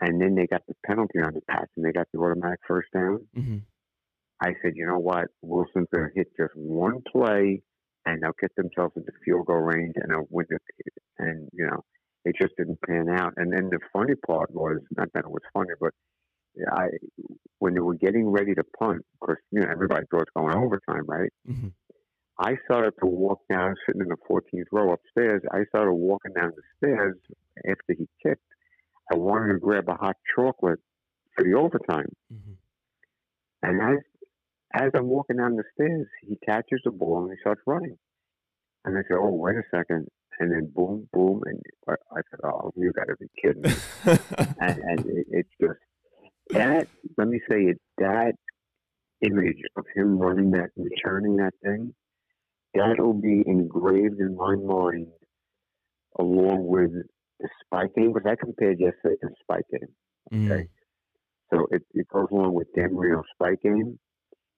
and 0.00 0.20
then 0.20 0.34
they 0.34 0.46
got 0.46 0.62
the 0.66 0.74
penalty 0.86 1.20
on 1.20 1.34
the 1.34 1.40
pass 1.48 1.66
and 1.76 1.84
they 1.84 1.92
got 1.92 2.08
the 2.12 2.18
automatic 2.18 2.60
first 2.66 2.88
down, 2.92 3.26
mm-hmm. 3.36 3.58
I 4.40 4.54
said, 4.62 4.72
you 4.74 4.86
know 4.86 4.98
what? 4.98 5.26
Wilson's 5.42 5.86
going 5.94 6.08
to 6.08 6.14
hit 6.14 6.28
just 6.36 6.52
one 6.56 7.00
play 7.10 7.62
and 8.04 8.22
they'll 8.22 8.32
get 8.40 8.54
themselves 8.56 8.94
into 8.96 9.12
field 9.24 9.46
goal 9.46 9.56
range 9.56 9.94
and 9.96 10.10
they'll 10.10 10.26
win 10.30 10.46
it. 10.50 10.62
And, 11.18 11.48
you 11.52 11.66
know, 11.66 11.84
it 12.24 12.36
just 12.40 12.56
didn't 12.56 12.80
pan 12.86 13.08
out. 13.08 13.34
And 13.36 13.52
then 13.52 13.68
the 13.70 13.78
funny 13.92 14.14
part 14.26 14.50
was, 14.52 14.78
not 14.96 15.08
that 15.14 15.24
it 15.24 15.30
was 15.30 15.42
funny, 15.52 15.74
but 15.80 15.92
I 16.72 16.88
when 17.58 17.74
they 17.74 17.80
were 17.80 17.94
getting 17.94 18.28
ready 18.28 18.54
to 18.54 18.62
punt, 18.78 18.98
of 18.98 19.26
course, 19.26 19.40
you 19.50 19.60
know 19.60 19.68
everybody 19.70 20.06
thought 20.10 20.22
it's 20.22 20.30
going 20.36 20.56
overtime, 20.56 21.04
right? 21.06 21.32
Mm-hmm. 21.48 21.68
I 22.38 22.56
started 22.64 22.94
to 23.00 23.06
walk 23.06 23.40
down, 23.48 23.74
sitting 23.86 24.02
in 24.02 24.08
the 24.08 24.16
14th 24.28 24.64
row 24.72 24.92
upstairs. 24.92 25.42
I 25.52 25.64
started 25.68 25.92
walking 25.92 26.32
down 26.32 26.52
the 26.56 26.62
stairs 26.76 27.16
after 27.58 27.94
he 27.96 28.08
kicked. 28.22 28.42
I 29.12 29.16
wanted 29.16 29.52
to 29.52 29.58
grab 29.60 29.88
a 29.88 29.94
hot 29.94 30.16
chocolate 30.34 30.80
for 31.34 31.44
the 31.44 31.54
overtime, 31.54 32.08
mm-hmm. 32.32 32.52
and 33.62 33.82
as 33.82 34.02
as 34.74 34.90
I'm 34.94 35.06
walking 35.06 35.36
down 35.36 35.56
the 35.56 35.64
stairs, 35.74 36.06
he 36.22 36.36
catches 36.44 36.80
the 36.84 36.90
ball 36.90 37.22
and 37.22 37.30
he 37.30 37.36
starts 37.40 37.60
running. 37.66 37.96
And 38.84 38.96
I 38.98 39.02
said, 39.08 39.18
"Oh, 39.18 39.30
wait 39.30 39.56
a 39.56 39.62
second. 39.74 40.08
And 40.40 40.50
then 40.52 40.72
boom, 40.74 41.08
boom, 41.12 41.42
and 41.46 41.60
I 41.88 42.20
said, 42.30 42.40
"Oh, 42.44 42.72
you 42.76 42.92
got 42.92 43.06
to 43.06 43.16
be 43.16 43.26
kidding 43.40 43.62
me!" 43.62 43.72
and, 44.60 44.78
and 44.78 45.00
it, 45.06 45.26
it's 45.30 45.48
just 45.60 45.78
that 46.50 46.88
let 47.16 47.28
me 47.28 47.40
say 47.48 47.62
it 47.62 47.80
that 47.98 48.32
image 49.22 49.60
of 49.76 49.84
him 49.94 50.18
running 50.18 50.50
that 50.50 50.70
returning 50.76 51.36
that 51.36 51.52
thing 51.62 51.94
that'll 52.74 53.14
be 53.14 53.42
engraved 53.46 54.20
in 54.20 54.36
my 54.36 54.56
mind 54.56 55.06
along 56.18 56.66
with 56.66 56.90
the 57.40 57.48
spike 57.64 57.94
game 57.94 58.12
because 58.12 58.28
I 58.30 58.36
compared 58.36 58.80
yesterday 58.80 59.16
to 59.22 59.28
spike 59.40 59.64
game. 59.70 60.50
Okay. 60.50 60.62
Mm. 60.62 60.68
So 61.52 61.66
it, 61.70 61.82
it 61.92 62.08
goes 62.08 62.26
along 62.30 62.54
with 62.54 62.68
Dan 62.74 62.94
Marino's 62.94 63.24
spike 63.34 63.62
game. 63.62 63.98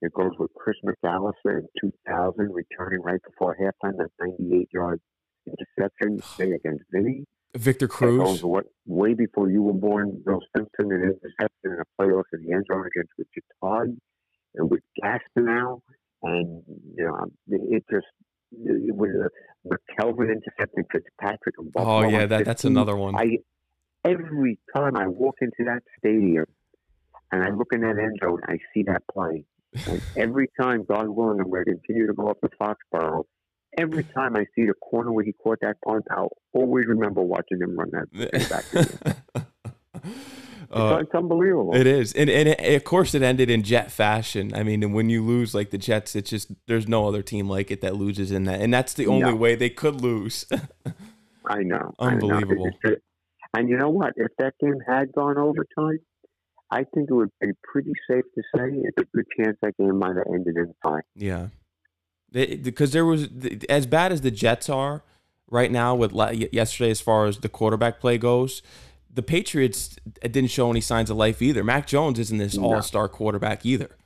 It 0.02 0.12
goes 0.12 0.32
with 0.38 0.50
Chris 0.54 0.76
McAlister 0.84 1.60
in 1.60 1.66
2000 1.80 2.52
returning 2.52 3.02
right 3.02 3.20
before 3.22 3.56
halftime 3.60 3.96
that 3.98 4.10
98 4.20 4.68
yard 4.72 5.00
interception 5.46 6.20
thing 6.36 6.52
against 6.52 6.84
Vinny. 6.92 7.24
Victor 7.56 7.88
Cruz. 7.88 8.42
What, 8.42 8.66
way 8.86 9.14
before 9.14 9.50
you 9.50 9.62
were 9.62 9.72
born, 9.72 10.22
Bill 10.24 10.40
Simpson 10.54 10.92
and 10.92 11.04
interception 11.04 11.48
in 11.64 11.78
a 11.80 12.02
playoff 12.02 12.24
in 12.32 12.46
the 12.46 12.52
end 12.52 12.66
zone 12.70 12.86
against 12.86 13.12
Richard 13.18 13.44
Todd 13.62 13.96
and 14.54 14.70
with 14.70 14.82
Gastineau. 15.02 15.80
And, 16.22 16.62
you 16.96 17.04
know, 17.04 17.14
um, 17.14 17.32
it 17.48 17.84
just, 17.90 18.06
it 18.52 18.94
was 18.94 19.10
a 19.10 19.68
McKelvin 19.68 20.32
intercepting 20.32 20.84
Fitzpatrick 20.90 21.54
and 21.58 21.72
Oh, 21.76 22.08
yeah, 22.08 22.26
that, 22.26 22.44
that's 22.44 22.64
another 22.64 22.96
one. 22.96 23.14
I, 23.16 23.38
every 24.04 24.58
time 24.74 24.96
I 24.96 25.06
walk 25.06 25.36
into 25.40 25.64
that 25.64 25.82
stadium 25.98 26.46
and 27.32 27.42
I 27.42 27.50
look 27.50 27.68
in 27.72 27.80
that 27.82 27.98
end 27.98 28.18
zone, 28.22 28.40
I 28.46 28.58
see 28.72 28.82
that 28.84 29.02
play. 29.12 29.44
And 29.88 30.00
every 30.16 30.48
time, 30.60 30.84
God 30.84 31.08
willing, 31.08 31.40
I'm 31.40 31.50
going 31.50 31.64
to 31.64 31.72
continue 31.72 32.06
to 32.06 32.14
go 32.14 32.28
up 32.28 32.40
to 32.40 32.48
Foxborough, 32.60 33.24
every 33.76 34.04
time 34.04 34.36
I 34.36 34.46
see 34.54 34.66
the 34.66 34.74
corner 34.74 35.12
where 35.12 35.24
he 35.24 35.32
caught 35.32 35.58
that 35.60 35.76
punt, 35.84 36.04
I'll 36.10 36.36
always 36.52 36.86
remember 36.86 37.22
watching 37.22 37.60
him 37.60 37.76
run 37.78 37.90
that 37.92 39.32
back. 39.32 39.44
Uh, 40.68 40.98
it's 41.00 41.14
unbelievable. 41.14 41.74
It 41.74 41.86
is, 41.86 42.12
and 42.12 42.28
and 42.28 42.48
it, 42.48 42.74
of 42.74 42.84
course 42.84 43.14
it 43.14 43.22
ended 43.22 43.48
in 43.48 43.62
Jet 43.62 43.90
fashion. 43.90 44.52
I 44.54 44.62
mean, 44.62 44.92
when 44.92 45.08
you 45.08 45.24
lose 45.24 45.54
like 45.54 45.70
the 45.70 45.78
Jets, 45.78 46.16
it's 46.16 46.28
just 46.28 46.50
there's 46.66 46.88
no 46.88 47.06
other 47.06 47.22
team 47.22 47.48
like 47.48 47.70
it 47.70 47.80
that 47.82 47.94
loses 47.94 48.32
in 48.32 48.44
that, 48.44 48.60
and 48.60 48.74
that's 48.74 48.92
the 48.92 49.06
only 49.06 49.32
way 49.32 49.54
they 49.54 49.70
could 49.70 50.00
lose. 50.00 50.44
I 51.46 51.62
know, 51.62 51.94
unbelievable. 51.98 52.70
I 52.84 52.88
know. 52.88 52.96
And 53.56 53.68
you 53.68 53.78
know 53.78 53.90
what? 53.90 54.14
If 54.16 54.32
that 54.38 54.54
game 54.60 54.80
had 54.86 55.12
gone 55.12 55.38
overtime, 55.38 56.00
I 56.70 56.84
think 56.94 57.10
it 57.10 57.14
would 57.14 57.30
be 57.40 57.52
pretty 57.62 57.92
safe 58.10 58.24
to 58.34 58.42
say 58.54 58.68
it's 58.72 58.98
a 58.98 59.04
good 59.14 59.26
chance 59.38 59.56
that 59.62 59.76
game 59.78 59.98
might 59.98 60.16
have 60.16 60.26
ended 60.26 60.56
in 60.56 60.74
tie. 60.84 61.00
Yeah, 61.14 61.48
because 62.32 62.92
there 62.92 63.04
was 63.04 63.28
as 63.68 63.86
bad 63.86 64.12
as 64.12 64.20
the 64.20 64.30
Jets 64.30 64.68
are 64.68 65.02
right 65.48 65.70
now 65.70 65.94
with 65.94 66.12
yesterday 66.12 66.90
as 66.90 67.00
far 67.00 67.26
as 67.26 67.38
the 67.38 67.48
quarterback 67.48 68.00
play 68.00 68.18
goes 68.18 68.62
the 69.16 69.22
Patriots 69.22 69.96
didn't 70.20 70.48
show 70.48 70.70
any 70.70 70.82
signs 70.82 71.10
of 71.10 71.16
life 71.16 71.40
either. 71.42 71.64
Mac 71.64 71.86
Jones 71.86 72.18
isn't 72.18 72.36
this 72.36 72.56
no. 72.56 72.74
all-star 72.74 73.08
quarterback 73.08 73.64
either. 73.64 73.96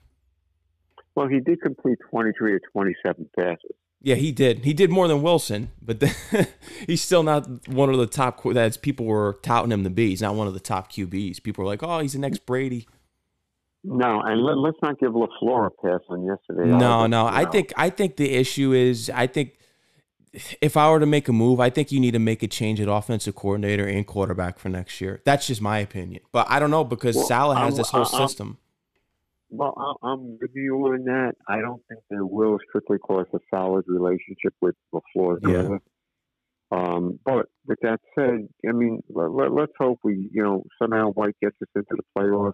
Well, 1.17 1.27
he 1.27 1.41
did 1.41 1.61
complete 1.61 1.99
23 2.11 2.53
to 2.53 2.61
27 2.73 3.29
passes. 3.37 3.73
Yeah, 4.01 4.15
he 4.15 4.33
did. 4.33 4.65
He 4.65 4.73
did 4.73 4.89
more 4.89 5.09
than 5.09 5.21
Wilson, 5.21 5.73
but 5.83 5.99
the, 6.01 6.49
he's 6.87 7.03
still 7.03 7.25
not 7.25 7.69
one 7.69 7.91
of 7.91 7.99
the 7.99 8.07
top. 8.07 8.41
That's 8.45 8.77
people 8.77 9.05
were 9.05 9.39
touting 9.43 9.73
him 9.73 9.85
to 9.85 9.91
be. 9.91 10.11
He's 10.11 10.23
not 10.23 10.37
one 10.37 10.47
of 10.47 10.55
the 10.55 10.61
top 10.61 10.91
QBs. 10.91 11.43
People 11.43 11.65
are 11.65 11.67
like, 11.67 11.83
"Oh, 11.83 11.99
he's 11.99 12.15
the 12.15 12.19
next 12.19 12.47
Brady." 12.47 12.87
No, 13.83 14.21
and 14.21 14.43
let, 14.43 14.69
us 14.69 14.75
not 14.83 14.99
give 14.99 15.13
LaFleur 15.13 15.67
a 15.67 15.71
pass 15.71 16.01
on 16.09 16.25
yesterday. 16.25 16.69
No, 16.71 17.07
no. 17.07 17.27
I 17.27 17.47
think 17.47 17.73
I 17.77 17.89
think 17.89 18.17
the 18.17 18.31
issue 18.31 18.73
is 18.73 19.11
I 19.15 19.27
think 19.27 19.57
if 20.61 20.77
I 20.77 20.91
were 20.91 21.01
to 21.01 21.07
make 21.07 21.29
a 21.29 21.33
move, 21.33 21.61
I 21.61 21.71
think 21.71 21.91
you 21.91 21.99
need 21.99 22.13
to 22.13 22.19
make 22.19 22.43
a 22.43 22.49
change 22.49 22.81
at 22.81 22.89
offensive 22.89 23.35
coordinator 23.35 23.87
and 23.87 24.07
quarterback 24.07 24.59
for 24.59 24.69
next 24.69 25.01
year. 25.01 25.23
That's 25.25 25.47
just 25.47 25.61
my 25.63 25.79
opinion. 25.79 26.23
But 26.31 26.47
I 26.51 26.59
don't 26.59 26.71
know 26.71 26.85
because 26.85 27.17
well, 27.17 27.27
Saleh 27.27 27.59
has 27.59 27.73
I'm, 27.73 27.79
this 27.79 27.91
whole 27.91 28.07
I'm, 28.13 28.29
system. 28.29 28.59
Well, 29.51 29.99
I'm 30.03 30.39
with 30.41 30.51
you 30.55 30.77
on 30.77 31.05
that. 31.05 31.33
I 31.49 31.61
don't 31.61 31.83
think 31.89 32.03
there 32.09 32.25
will 32.25 32.59
strictly 32.69 32.99
cause 32.99 33.27
a 33.35 33.39
solid 33.53 33.85
relationship 33.89 34.55
with 34.61 34.77
LaFleur. 34.95 35.39
Yeah. 35.43 35.79
Um, 36.71 37.19
but 37.25 37.47
with 37.67 37.79
that 37.83 37.99
said, 38.15 38.47
I 38.69 38.73
mean, 38.73 39.03
let, 39.09 39.51
us 39.51 39.69
hope 39.77 39.99
we, 40.05 40.31
you 40.33 40.43
know, 40.43 40.63
somehow 40.81 41.11
White 41.11 41.35
gets 41.43 41.57
us 41.61 41.69
into 41.75 41.97
the 41.97 42.05
playoffs. 42.17 42.53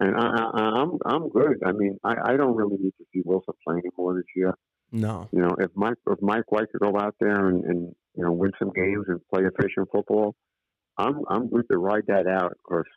And 0.00 0.16
I, 0.16 0.26
I, 0.26 0.60
I'm 0.80 0.98
I'm 1.04 1.28
good. 1.28 1.58
I 1.64 1.72
mean, 1.72 1.98
I, 2.02 2.32
I 2.32 2.36
don't 2.36 2.56
really 2.56 2.76
need 2.78 2.94
to 2.98 3.04
see 3.12 3.22
Wilson 3.24 3.54
play 3.64 3.76
anymore 3.76 4.14
this 4.14 4.24
year. 4.34 4.54
No. 4.92 5.28
You 5.30 5.42
know, 5.42 5.54
if 5.58 5.70
Mike 5.74 5.98
if 6.08 6.20
Mike 6.20 6.50
White 6.50 6.72
could 6.72 6.80
go 6.80 6.98
out 6.98 7.14
there 7.20 7.48
and, 7.48 7.64
and 7.64 7.94
you 8.16 8.24
know 8.24 8.32
win 8.32 8.52
some 8.58 8.72
games 8.74 9.04
and 9.08 9.20
play 9.32 9.42
efficient 9.42 9.88
football, 9.92 10.34
I'm 10.96 11.20
I'm 11.28 11.50
going 11.50 11.64
to 11.70 11.78
ride 11.78 12.04
that 12.08 12.26
out. 12.26 12.52
Of 12.52 12.62
course, 12.62 12.88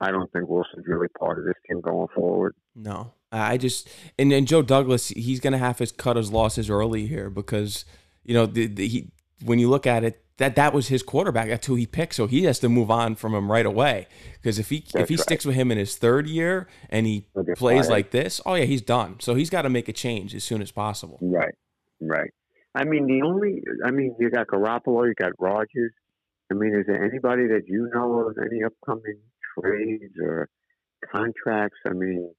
I 0.00 0.10
don't 0.10 0.30
think 0.32 0.48
Wilson's 0.48 0.86
really 0.86 1.08
part 1.08 1.38
of 1.38 1.44
this 1.44 1.54
team 1.68 1.80
going 1.80 2.08
forward. 2.14 2.54
No, 2.74 3.12
I 3.32 3.56
just 3.56 3.88
and 4.18 4.30
then 4.30 4.46
Joe 4.46 4.62
Douglas, 4.62 5.08
he's 5.08 5.40
going 5.40 5.52
to 5.52 5.58
have 5.58 5.78
to 5.78 5.86
cut 5.86 6.16
his 6.16 6.32
losses 6.32 6.70
early 6.70 7.06
here 7.06 7.30
because 7.30 7.84
you 8.24 8.34
know 8.34 8.46
the, 8.46 8.66
the, 8.66 8.88
he 8.88 9.10
when 9.44 9.58
you 9.58 9.68
look 9.68 9.86
at 9.86 10.04
it, 10.04 10.24
that 10.38 10.54
that 10.54 10.72
was 10.72 10.88
his 10.88 11.02
quarterback. 11.02 11.48
That's 11.48 11.66
who 11.66 11.74
he 11.74 11.86
picked. 11.86 12.14
So 12.14 12.26
he 12.26 12.44
has 12.44 12.58
to 12.60 12.68
move 12.68 12.90
on 12.90 13.16
from 13.16 13.34
him 13.34 13.50
right 13.50 13.66
away. 13.66 14.06
Because 14.34 14.58
if 14.58 14.70
he 14.70 14.80
That's 14.80 14.94
if 14.94 15.08
he 15.08 15.16
right. 15.16 15.22
sticks 15.22 15.44
with 15.44 15.56
him 15.56 15.70
in 15.70 15.78
his 15.78 15.96
third 15.96 16.26
year 16.26 16.68
and 16.88 17.06
he 17.06 17.26
plays 17.56 17.86
fired. 17.86 17.90
like 17.90 18.10
this, 18.12 18.40
oh 18.46 18.54
yeah, 18.54 18.64
he's 18.64 18.82
done. 18.82 19.16
So 19.20 19.34
he's 19.34 19.50
got 19.50 19.62
to 19.62 19.68
make 19.68 19.88
a 19.88 19.92
change 19.92 20.34
as 20.34 20.44
soon 20.44 20.62
as 20.62 20.70
possible. 20.70 21.18
Right, 21.20 21.54
right. 22.00 22.30
I 22.74 22.84
mean, 22.84 23.06
the 23.06 23.26
only 23.26 23.62
I 23.84 23.90
mean, 23.90 24.14
you 24.18 24.30
got 24.30 24.46
Garoppolo, 24.46 25.06
you 25.06 25.14
got 25.14 25.32
Rodgers. 25.38 25.92
I 26.50 26.54
mean, 26.54 26.74
is 26.74 26.86
there 26.86 27.04
anybody 27.04 27.48
that 27.48 27.62
you 27.66 27.90
know 27.92 28.28
of 28.28 28.36
any 28.38 28.62
upcoming 28.64 29.18
trades 29.60 30.14
or 30.22 30.48
contracts? 31.12 31.78
I 31.84 31.92
mean, 31.92 32.32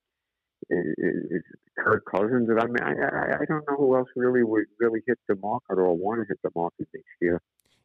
is, 0.70 0.86
is 0.98 1.44
Kirk 1.78 2.06
Cousins? 2.10 2.50
I 2.50 2.66
mean, 2.66 2.82
I, 2.82 2.92
I 2.92 3.42
I 3.42 3.46
don't 3.46 3.66
know 3.70 3.76
who 3.78 3.98
else 3.98 4.08
really 4.16 4.44
would 4.44 4.66
really 4.80 5.02
hit 5.06 5.20
the 5.28 5.36
market 5.36 5.78
or 5.78 5.94
want 5.96 6.22
to 6.22 6.26
hit 6.28 6.40
the 6.44 6.52
market 6.56 6.88
next 6.94 7.06
year. 7.20 7.42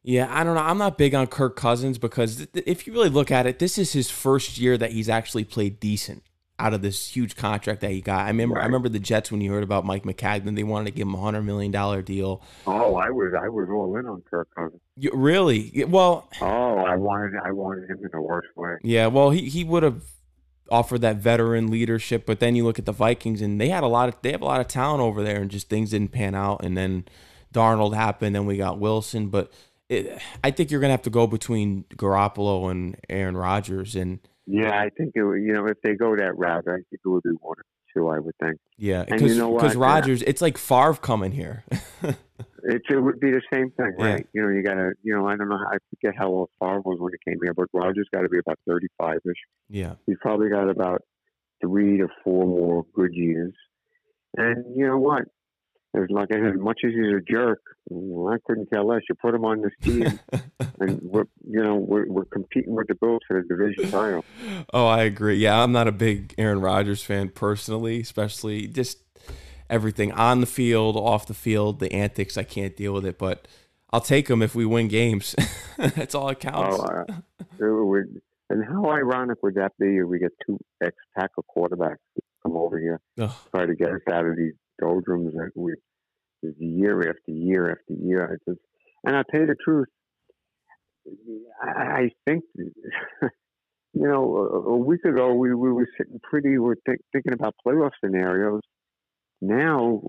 Yeah, 0.07 0.27
I 0.29 0.43
don't 0.43 0.53
know. 0.53 0.61
I'm 0.61 0.77
not 0.77 0.99
big 0.99 1.15
on 1.15 1.25
Kirk 1.25 1.55
Cousins 1.55 1.97
because 1.97 2.47
if 2.53 2.85
you 2.85 2.93
really 2.93 3.09
look 3.09 3.31
at 3.31 3.47
it, 3.47 3.57
this 3.57 3.79
is 3.79 3.93
his 3.93 4.11
first 4.11 4.59
year 4.59 4.77
that 4.77 4.91
he's 4.91 5.09
actually 5.09 5.45
played 5.45 5.79
decent 5.79 6.21
out 6.59 6.75
of 6.75 6.83
this 6.83 7.09
huge 7.09 7.35
contract 7.35 7.81
that 7.81 7.89
he 7.89 8.01
got. 8.01 8.25
I 8.25 8.27
remember, 8.27 8.55
right. 8.55 8.61
I 8.61 8.65
remember 8.65 8.87
the 8.87 8.99
Jets 8.99 9.31
when 9.31 9.41
you 9.41 9.51
heard 9.51 9.63
about 9.63 9.83
Mike 9.83 10.03
Maccagnan. 10.03 10.55
They 10.55 10.63
wanted 10.63 10.85
to 10.85 10.91
give 10.91 11.07
him 11.07 11.15
a 11.15 11.19
hundred 11.19 11.41
million 11.41 11.71
dollar 11.71 12.03
deal. 12.03 12.43
Oh, 12.67 12.95
I 12.95 13.09
was, 13.09 13.33
I 13.33 13.49
was 13.49 13.67
all 13.67 13.97
in 13.97 14.05
on 14.05 14.21
Kirk 14.29 14.47
Cousins. 14.55 14.79
You, 14.95 15.09
really? 15.11 15.83
Well, 15.87 16.29
oh, 16.39 16.77
I 16.77 16.95
wanted, 16.97 17.33
I 17.43 17.51
wanted 17.51 17.89
him 17.89 17.97
in 18.03 18.09
the 18.13 18.21
worst 18.21 18.55
way. 18.55 18.75
Yeah, 18.83 19.07
well, 19.07 19.31
he 19.31 19.49
he 19.49 19.63
would 19.63 19.81
have 19.81 20.03
offered 20.69 21.01
that 21.01 21.15
veteran 21.15 21.71
leadership, 21.71 22.27
but 22.27 22.39
then 22.39 22.55
you 22.55 22.63
look 22.63 22.77
at 22.77 22.85
the 22.85 22.91
Vikings 22.91 23.41
and 23.41 23.59
they 23.59 23.69
had 23.69 23.83
a 23.83 23.87
lot 23.87 24.09
of, 24.09 24.15
they 24.21 24.31
have 24.31 24.41
a 24.43 24.45
lot 24.45 24.61
of 24.61 24.67
talent 24.67 25.01
over 25.01 25.23
there, 25.23 25.41
and 25.41 25.49
just 25.49 25.67
things 25.67 25.89
didn't 25.89 26.11
pan 26.11 26.35
out, 26.35 26.63
and 26.63 26.77
then 26.77 27.05
Darnold 27.51 27.95
happened, 27.95 28.35
then 28.35 28.45
we 28.45 28.57
got 28.57 28.79
Wilson, 28.79 29.29
but 29.29 29.51
it, 29.89 30.21
I 30.43 30.51
think 30.51 30.71
you're 30.71 30.79
going 30.79 30.89
to 30.89 30.93
have 30.93 31.03
to 31.03 31.09
go 31.09 31.27
between 31.27 31.83
Garoppolo 31.95 32.71
and 32.71 32.97
Aaron 33.09 33.37
Rodgers. 33.37 33.95
And 33.95 34.19
yeah, 34.45 34.79
I 34.79 34.89
think 34.97 35.11
it, 35.15 35.19
you 35.19 35.53
know 35.53 35.65
if 35.67 35.81
they 35.83 35.95
go 35.95 36.15
that 36.15 36.37
route, 36.37 36.65
I 36.67 36.75
think 36.75 36.85
it 36.91 37.07
would 37.07 37.23
be 37.23 37.31
one 37.41 37.57
or 37.57 37.65
two. 37.93 38.07
I 38.09 38.19
would 38.19 38.35
think. 38.41 38.59
Yeah, 38.77 39.03
because 39.03 39.35
you 39.35 39.37
know 39.37 39.57
Rodgers, 39.57 40.21
it's 40.23 40.41
like 40.41 40.57
Favre 40.57 40.95
coming 40.95 41.31
here. 41.31 41.63
it, 42.03 42.81
it 42.89 43.01
would 43.01 43.19
be 43.19 43.31
the 43.31 43.41
same 43.53 43.71
thing, 43.71 43.93
right? 43.97 44.27
Yeah. 44.33 44.41
You 44.41 44.41
know, 44.41 44.49
you 44.49 44.63
got 44.63 44.73
to, 44.75 44.91
you 45.03 45.15
know, 45.15 45.27
I 45.27 45.35
don't 45.35 45.49
know, 45.49 45.57
how, 45.57 45.75
I 45.75 45.77
forget 45.89 46.15
how 46.17 46.27
old 46.27 46.49
Favre 46.59 46.81
was 46.81 46.97
when 46.99 47.13
he 47.13 47.31
came 47.31 47.39
here, 47.43 47.53
but 47.53 47.67
Rodgers 47.73 48.07
got 48.13 48.21
to 48.21 48.29
be 48.29 48.39
about 48.39 48.59
thirty-five 48.67 49.19
ish. 49.25 49.37
Yeah, 49.69 49.95
he's 50.05 50.17
probably 50.21 50.49
got 50.49 50.69
about 50.69 51.01
three 51.61 51.97
to 51.97 52.07
four 52.23 52.45
more 52.45 52.85
good 52.93 53.13
years. 53.13 53.53
And 54.37 54.75
you 54.75 54.85
know 54.85 54.97
what? 54.97 55.23
As 55.95 56.09
like 56.09 56.27
I 56.31 56.35
said, 56.35 56.57
much 56.57 56.81
as 56.83 56.91
he's 56.91 57.13
a 57.15 57.21
jerk, 57.21 57.61
I 57.89 58.37
couldn't 58.45 58.69
care 58.69 58.83
less. 58.83 59.01
You 59.07 59.15
put 59.15 59.33
him 59.33 59.45
on 59.45 59.61
this 59.61 59.71
team, 59.81 60.19
and 60.79 60.99
we're 61.01 61.25
you 61.47 61.63
know 61.63 61.75
we're, 61.75 62.05
we're 62.07 62.25
competing 62.25 62.75
with 62.75 62.87
the 62.87 62.95
Bills 62.95 63.21
for 63.27 63.41
the 63.41 63.47
division 63.47 63.91
title. 63.91 64.25
Oh, 64.73 64.87
I 64.87 65.03
agree. 65.03 65.35
Yeah, 65.35 65.61
I'm 65.61 65.71
not 65.71 65.87
a 65.87 65.93
big 65.93 66.33
Aaron 66.37 66.59
Rodgers 66.59 67.01
fan 67.03 67.29
personally, 67.29 68.01
especially 68.01 68.67
just 68.67 68.99
everything 69.69 70.11
on 70.11 70.41
the 70.41 70.47
field, 70.47 70.97
off 70.97 71.27
the 71.27 71.33
field, 71.33 71.79
the 71.79 71.91
antics. 71.93 72.37
I 72.37 72.43
can't 72.43 72.75
deal 72.75 72.93
with 72.93 73.05
it, 73.05 73.17
but 73.17 73.47
I'll 73.91 74.01
take 74.01 74.29
him 74.29 74.41
if 74.41 74.55
we 74.55 74.65
win 74.65 74.89
games. 74.89 75.35
That's 75.77 76.13
all 76.13 76.27
that 76.27 76.39
counts. 76.39 76.77
Oh, 76.79 76.83
uh, 76.83 78.01
and 78.49 78.63
how 78.63 78.89
ironic 78.91 79.41
would 79.41 79.55
that 79.55 79.71
be 79.79 79.97
if 79.97 80.07
we 80.07 80.19
get 80.19 80.31
two 80.45 80.59
ex-Packer 80.83 81.41
quarterbacks 81.55 81.97
come 82.43 82.55
over 82.57 82.79
here, 82.79 83.01
Ugh. 83.19 83.31
try 83.55 83.65
to 83.65 83.75
get 83.75 83.89
us 83.89 84.01
out 84.11 84.25
of 84.25 84.35
these 84.37 84.53
doldrums 84.79 85.33
we 85.55 85.75
year 86.59 86.99
after 87.09 87.31
year 87.31 87.71
after 87.71 87.93
year. 87.93 88.25
I 88.25 88.49
just, 88.49 88.61
and 89.03 89.15
I 89.15 89.23
tell 89.31 89.41
you 89.41 89.47
the 89.47 89.55
truth, 89.63 89.87
I, 91.61 92.11
think, 92.25 92.43
you 92.55 93.29
know, 93.93 94.35
a, 94.35 94.77
week 94.77 95.05
ago 95.05 95.33
we, 95.33 95.53
we 95.53 95.71
were 95.71 95.87
sitting 95.97 96.19
pretty, 96.23 96.49
we 96.49 96.59
were 96.59 96.77
th- 96.85 96.99
thinking 97.11 97.33
about 97.33 97.55
playoff 97.65 97.91
scenarios. 98.03 98.61
Now, 99.41 100.01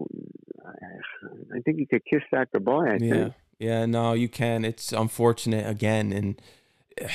I 1.55 1.61
think 1.65 1.79
you 1.79 1.87
could 1.87 2.03
kiss 2.11 2.23
that 2.33 2.49
goodbye. 2.53 2.91
I 2.91 2.99
yeah. 3.01 3.15
Think. 3.15 3.35
Yeah, 3.59 3.87
no, 3.87 4.13
you 4.13 4.29
can. 4.29 4.65
It's 4.65 4.93
unfortunate 4.93 5.69
again, 5.69 6.13
and 6.13 6.41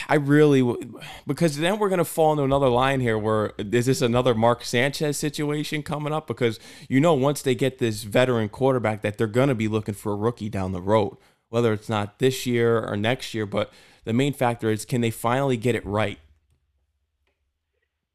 I 0.08 0.16
really 0.16 0.78
because 1.26 1.58
then 1.58 1.80
we're 1.80 1.90
gonna 1.90 2.06
fall 2.06 2.32
into 2.34 2.44
another 2.44 2.70
line 2.70 3.00
here 3.00 3.18
where 3.18 3.54
is 3.58 3.88
this 3.88 4.02
another 4.02 4.36
Mark 4.36 4.64
Sanchez 4.64 5.18
situation 5.18 5.82
coming 5.82 6.14
up? 6.14 6.28
Because 6.28 6.60
you 6.88 7.00
know 7.00 7.14
once 7.14 7.42
they 7.42 7.56
get 7.56 7.80
this 7.80 8.04
veteran 8.04 8.50
quarterback 8.50 9.02
that 9.02 9.18
they're 9.18 9.28
gonna 9.28 9.56
be 9.56 9.68
looking 9.68 9.96
for 9.96 10.12
a 10.12 10.16
rookie 10.16 10.50
down 10.50 10.72
the 10.72 10.82
road, 10.82 11.18
whether 11.50 11.74
it's 11.74 11.90
not 11.90 12.20
this 12.20 12.46
year 12.46 12.86
or 12.86 12.96
next 12.96 13.34
year. 13.34 13.46
But 13.46 13.74
the 14.04 14.14
main 14.14 14.34
factor 14.34 14.70
is 14.70 14.86
can 14.86 15.02
they 15.02 15.12
finally 15.12 15.58
get 15.58 15.76
it 15.76 15.86
right? 15.86 16.20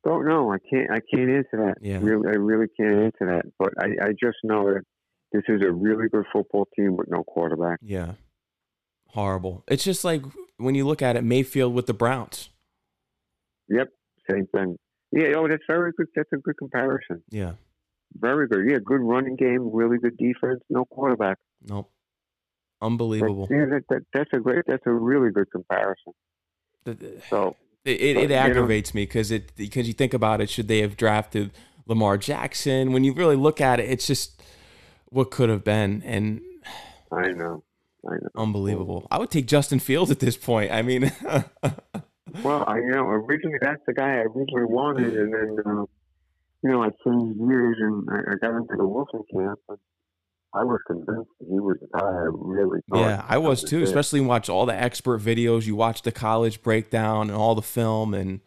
Don't 0.04 0.24
know. 0.24 0.52
I 0.52 0.58
can't. 0.70 0.88
I 0.88 1.00
can't 1.00 1.28
answer 1.28 1.56
that. 1.66 1.78
Yeah. 1.80 1.98
Really, 2.00 2.28
I 2.28 2.36
really 2.36 2.68
can't 2.78 2.94
answer 2.94 3.26
that. 3.26 3.46
But 3.58 3.70
I, 3.80 4.06
I 4.06 4.08
just 4.12 4.38
know 4.44 4.72
that 4.72 4.82
this 5.32 5.42
is 5.48 5.62
a 5.62 5.72
really 5.72 6.08
good 6.08 6.26
football 6.32 6.68
team 6.76 6.96
with 6.96 7.08
no 7.08 7.24
quarterback. 7.24 7.80
Yeah. 7.82 8.12
Horrible. 9.08 9.64
It's 9.66 9.82
just 9.82 10.04
like 10.04 10.22
when 10.58 10.74
you 10.74 10.86
look 10.86 11.02
at 11.02 11.16
it, 11.16 11.24
Mayfield 11.24 11.74
with 11.74 11.86
the 11.86 11.94
Browns. 11.94 12.50
Yep, 13.68 13.88
same 14.30 14.46
thing. 14.54 14.76
Yeah, 15.12 15.34
oh, 15.36 15.48
that's 15.48 15.62
very 15.68 15.92
good. 15.96 16.06
That's 16.14 16.28
a 16.32 16.36
good 16.36 16.56
comparison. 16.58 17.22
Yeah, 17.30 17.52
very 18.14 18.48
good. 18.48 18.68
Yeah, 18.68 18.78
good 18.84 19.00
running 19.00 19.36
game, 19.36 19.70
really 19.72 19.98
good 19.98 20.16
defense, 20.16 20.60
no 20.68 20.84
quarterback. 20.84 21.38
Nope, 21.62 21.90
unbelievable. 22.80 23.48
yeah, 23.50 23.66
that, 23.66 23.84
that, 23.88 24.02
that's 24.12 24.30
a 24.32 24.38
great. 24.38 24.64
That's 24.66 24.82
a 24.86 24.92
really 24.92 25.30
good 25.30 25.50
comparison. 25.50 26.12
The, 26.84 27.20
so 27.28 27.56
it, 27.84 28.00
it, 28.00 28.16
it 28.16 28.30
aggravates 28.30 28.94
know, 28.94 28.98
me 28.98 29.04
because 29.04 29.30
it 29.30 29.54
because 29.56 29.86
you 29.86 29.94
think 29.94 30.14
about 30.14 30.40
it. 30.40 30.50
Should 30.50 30.68
they 30.68 30.80
have 30.80 30.96
drafted 30.96 31.52
Lamar 31.86 32.18
Jackson? 32.18 32.92
When 32.92 33.04
you 33.04 33.12
really 33.12 33.36
look 33.36 33.60
at 33.60 33.80
it, 33.80 33.88
it's 33.88 34.06
just 34.06 34.42
what 35.06 35.30
could 35.30 35.48
have 35.48 35.64
been, 35.64 36.02
and 36.04 36.40
I 37.12 37.28
know. 37.28 37.62
I. 38.08 38.40
Unbelievable. 38.40 39.06
I 39.10 39.18
would 39.18 39.30
take 39.30 39.46
Justin 39.46 39.78
Fields 39.78 40.10
at 40.10 40.20
this 40.20 40.36
point. 40.36 40.72
I 40.72 40.82
mean, 40.82 41.12
well, 42.42 42.64
I 42.66 42.78
you 42.78 42.90
know 42.90 43.06
originally 43.06 43.58
that's 43.60 43.82
the 43.86 43.94
guy 43.94 44.08
I 44.08 44.24
originally 44.24 44.66
wanted, 44.66 45.14
and 45.14 45.32
then 45.32 45.56
uh, 45.66 45.84
you 46.62 46.70
know 46.70 46.82
I 46.82 46.90
changed 47.04 47.38
gears 47.38 47.76
and 47.80 48.08
I, 48.10 48.32
I 48.32 48.34
got 48.40 48.56
into 48.56 48.76
the 48.76 48.86
Wilson 48.86 49.22
camp. 49.32 49.60
And 49.68 49.78
I 50.54 50.64
was 50.64 50.80
convinced 50.86 51.30
he 51.40 51.60
was 51.60 51.76
the 51.80 51.88
guy 51.98 52.06
I 52.06 52.28
really 52.30 52.80
thought. 52.90 53.00
Yeah, 53.00 53.24
I 53.28 53.38
was 53.38 53.62
too. 53.62 53.82
Especially 53.82 54.20
watch 54.20 54.48
all 54.48 54.66
the 54.66 54.74
expert 54.74 55.20
videos. 55.20 55.66
You 55.66 55.76
watch 55.76 56.02
the 56.02 56.12
college 56.12 56.62
breakdown 56.62 57.28
and 57.28 57.36
all 57.36 57.54
the 57.54 57.62
film, 57.62 58.14
and 58.14 58.40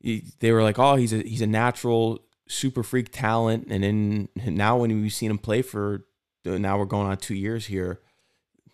he, 0.00 0.24
they 0.40 0.52
were 0.52 0.62
like, 0.62 0.78
"Oh, 0.78 0.96
he's 0.96 1.12
a 1.12 1.18
he's 1.18 1.42
a 1.42 1.46
natural 1.46 2.20
super 2.48 2.82
freak 2.82 3.12
talent." 3.12 3.68
And 3.70 3.84
then 3.84 4.28
now 4.36 4.78
when 4.78 5.00
we've 5.00 5.12
seen 5.12 5.30
him 5.30 5.38
play 5.38 5.62
for 5.62 6.04
now 6.44 6.78
we're 6.78 6.86
going 6.86 7.06
on 7.06 7.16
two 7.18 7.34
years 7.34 7.66
here, 7.66 8.00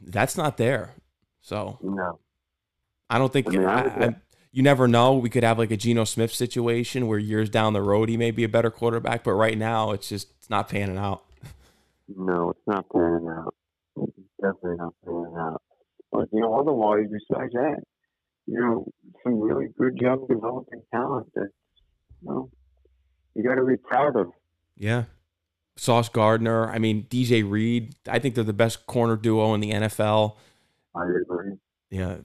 that's 0.04 0.36
not 0.36 0.56
there. 0.56 0.90
So 1.40 1.78
no, 1.82 2.18
I 3.10 3.18
don't 3.18 3.32
think 3.32 3.48
I 3.48 3.50
mean, 3.50 3.64
I, 3.64 4.06
I, 4.06 4.16
you 4.52 4.62
never 4.62 4.86
know. 4.86 5.14
We 5.14 5.30
could 5.30 5.44
have 5.44 5.58
like 5.58 5.70
a 5.70 5.76
Geno 5.76 6.04
Smith 6.04 6.32
situation 6.32 7.06
where 7.06 7.18
years 7.18 7.50
down 7.50 7.72
the 7.72 7.82
road 7.82 8.08
he 8.08 8.16
may 8.16 8.30
be 8.30 8.44
a 8.44 8.48
better 8.48 8.70
quarterback, 8.70 9.24
but 9.24 9.32
right 9.32 9.58
now 9.58 9.90
it's 9.90 10.08
just 10.08 10.30
it's 10.38 10.50
not 10.50 10.68
panning 10.68 10.98
out. 10.98 11.24
No, 12.08 12.50
it's 12.50 12.66
not 12.66 12.86
panning 12.90 13.28
out. 13.28 13.54
It's 13.96 14.12
definitely 14.40 14.76
not 14.76 14.94
panning 15.04 15.34
out. 15.38 15.62
But 16.12 16.28
you 16.32 16.40
know, 16.40 16.54
otherwise, 16.58 17.06
besides 17.10 17.52
that, 17.54 17.82
you 18.46 18.60
know, 18.60 18.86
some 19.22 19.40
really 19.40 19.68
good 19.78 19.96
young 19.96 20.26
developing 20.28 20.82
talent 20.92 21.32
that 21.34 21.48
you 22.22 22.28
know 22.28 22.50
you 23.34 23.42
got 23.42 23.56
to 23.56 23.64
be 23.64 23.76
proud 23.76 24.16
of. 24.16 24.28
Yeah. 24.76 25.04
Sauce 25.76 26.08
Gardner. 26.08 26.70
I 26.70 26.78
mean, 26.78 27.06
DJ 27.10 27.48
Reed. 27.48 27.94
I 28.08 28.18
think 28.18 28.34
they're 28.34 28.44
the 28.44 28.52
best 28.52 28.86
corner 28.86 29.16
duo 29.16 29.54
in 29.54 29.60
the 29.60 29.72
NFL. 29.72 30.36
I 30.94 31.04
agree. 31.04 31.54
Yeah, 31.90 32.18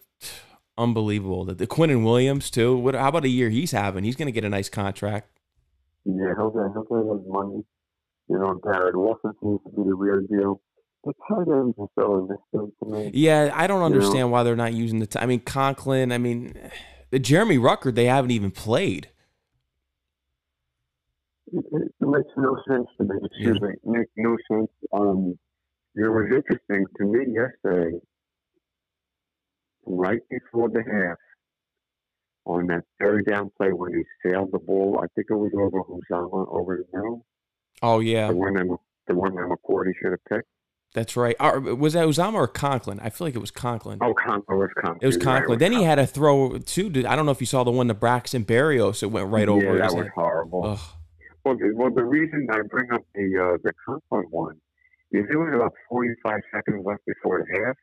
unbelievable. 0.78 1.46
The, 1.46 1.56
the 1.56 1.68
Quinnen 1.68 2.04
Williams 2.04 2.50
too. 2.50 2.78
What? 2.78 2.96
How 2.96 3.10
about 3.10 3.26
a 3.26 3.30
year 3.30 3.50
he's 3.50 3.72
having? 3.72 4.04
He's 4.04 4.16
going 4.16 4.28
to 4.28 4.32
get 4.32 4.46
a 4.46 4.50
nice 4.50 4.70
contract. 4.70 5.40
Yeah, 6.06 6.34
he'll 6.38 6.52
get 6.52 6.72
he'll 6.74 6.84
get 6.84 7.20
his 7.20 7.28
money. 7.28 7.64
You 8.30 8.38
know, 8.38 8.56
Garrett 8.56 8.96
Wilson 8.96 9.34
seems 9.42 9.60
to 9.64 9.70
be 9.70 9.90
the 9.90 9.96
real 9.96 10.22
deal. 10.28 10.62
The 11.04 11.14
tight 11.28 11.48
ends 11.48 11.76
are 11.80 11.88
still 11.94 12.20
in 12.20 12.28
this 12.28 12.38
thing 12.52 12.72
to 12.84 12.90
me. 12.90 13.12
Yeah, 13.14 13.52
I 13.54 13.68
don't 13.68 13.82
understand 13.82 14.16
you 14.16 14.20
know? 14.22 14.28
why 14.28 14.44
they're 14.44 14.56
not 14.56 14.74
using 14.74 15.00
the. 15.00 15.08
T- 15.08 15.20
I 15.20 15.26
mean, 15.26 15.40
Conklin. 15.40 16.12
I 16.12 16.18
mean, 16.18 16.54
the 17.10 17.20
Jeremy 17.20 17.58
Ruckert. 17.58 17.96
They 17.96 18.06
haven't 18.06 18.32
even 18.32 18.52
played. 18.52 19.10
It, 21.52 21.66
it 21.72 21.89
makes 22.10 22.30
no 22.38 22.58
sense 22.68 22.88
to 22.98 23.04
me. 23.04 23.16
Excuse 23.24 23.62
me. 23.62 23.70
It 23.70 23.86
makes 23.86 24.12
no 24.18 24.38
sense. 24.52 24.70
Um, 24.94 25.38
it 25.96 26.08
was 26.08 26.26
interesting 26.34 26.86
to 26.98 27.04
me 27.06 27.34
yesterday, 27.34 27.98
right 29.86 30.22
before 30.30 30.70
the 30.70 30.84
half, 30.84 31.18
on 32.46 32.68
that 32.68 32.84
third 33.00 33.26
down 33.26 33.52
play 33.58 33.72
when 33.72 33.94
he 33.94 34.04
sailed 34.24 34.50
the 34.52 34.60
ball. 34.60 35.00
I 35.04 35.08
think 35.16 35.28
it 35.30 35.36
was 35.36 35.52
over 35.56 35.82
Uzomah 35.84 36.48
over 36.50 36.78
the 36.78 36.98
middle. 36.98 37.26
Oh 37.82 38.00
yeah, 38.00 38.28
the 38.28 38.36
one 38.36 38.54
that 38.54 38.78
the 39.08 39.16
one 39.16 39.36
that 39.36 39.46
McCourty 39.46 39.92
should 40.02 40.12
have 40.12 40.26
picked. 40.30 40.48
That's 40.94 41.16
right. 41.16 41.36
was 41.40 41.94
that 41.94 42.08
Uzomah 42.08 42.34
or 42.34 42.48
Conklin? 42.48 43.00
I 43.00 43.12
feel 43.12 43.28
like 43.28 43.36
it 43.36 43.40
was 43.40 43.52
Conklin. 43.52 44.00
Oh, 44.02 44.16
Conklin. 44.16 44.58
It 44.58 44.60
was 44.60 44.70
Conklin. 44.74 45.00
It 45.02 45.06
was 45.06 45.18
Conklin. 45.18 45.50
Right, 45.52 45.60
then 45.60 45.72
he 45.72 45.84
had 45.84 46.00
a 46.00 46.08
throw 46.08 46.58
too. 46.58 46.88
I 47.08 47.16
don't 47.16 47.28
know 47.28 47.32
if 47.32 47.42
you 47.42 47.46
saw 47.46 47.64
the 47.64 47.72
one 47.72 47.88
to 47.90 47.94
Braxton 47.94 48.44
Berrios. 48.44 49.04
It 49.04 49.08
went 49.08 49.30
right 49.30 49.48
yeah, 49.48 49.54
over. 49.54 49.78
Yeah, 49.78 49.88
that 49.88 49.94
was 49.94 50.06
head. 50.06 50.12
horrible. 50.16 50.66
Ugh. 50.66 50.80
Well, 51.46 51.56
the, 51.58 51.72
well, 51.76 51.92
the 51.92 52.04
reason 52.04 52.48
I 52.52 52.62
bring 52.70 52.92
up 52.92 53.02
the 53.16 53.54
uh, 53.54 53.58
the 53.64 53.74
Conklin 53.86 54.26
one 54.30 54.58
is 55.12 55.26
there 55.28 55.40
was 55.40 55.54
about 55.56 55.74
45 55.90 56.40
seconds 56.54 56.84
left 56.86 57.02
before 57.06 57.44
the 57.44 57.60
half, 57.60 57.76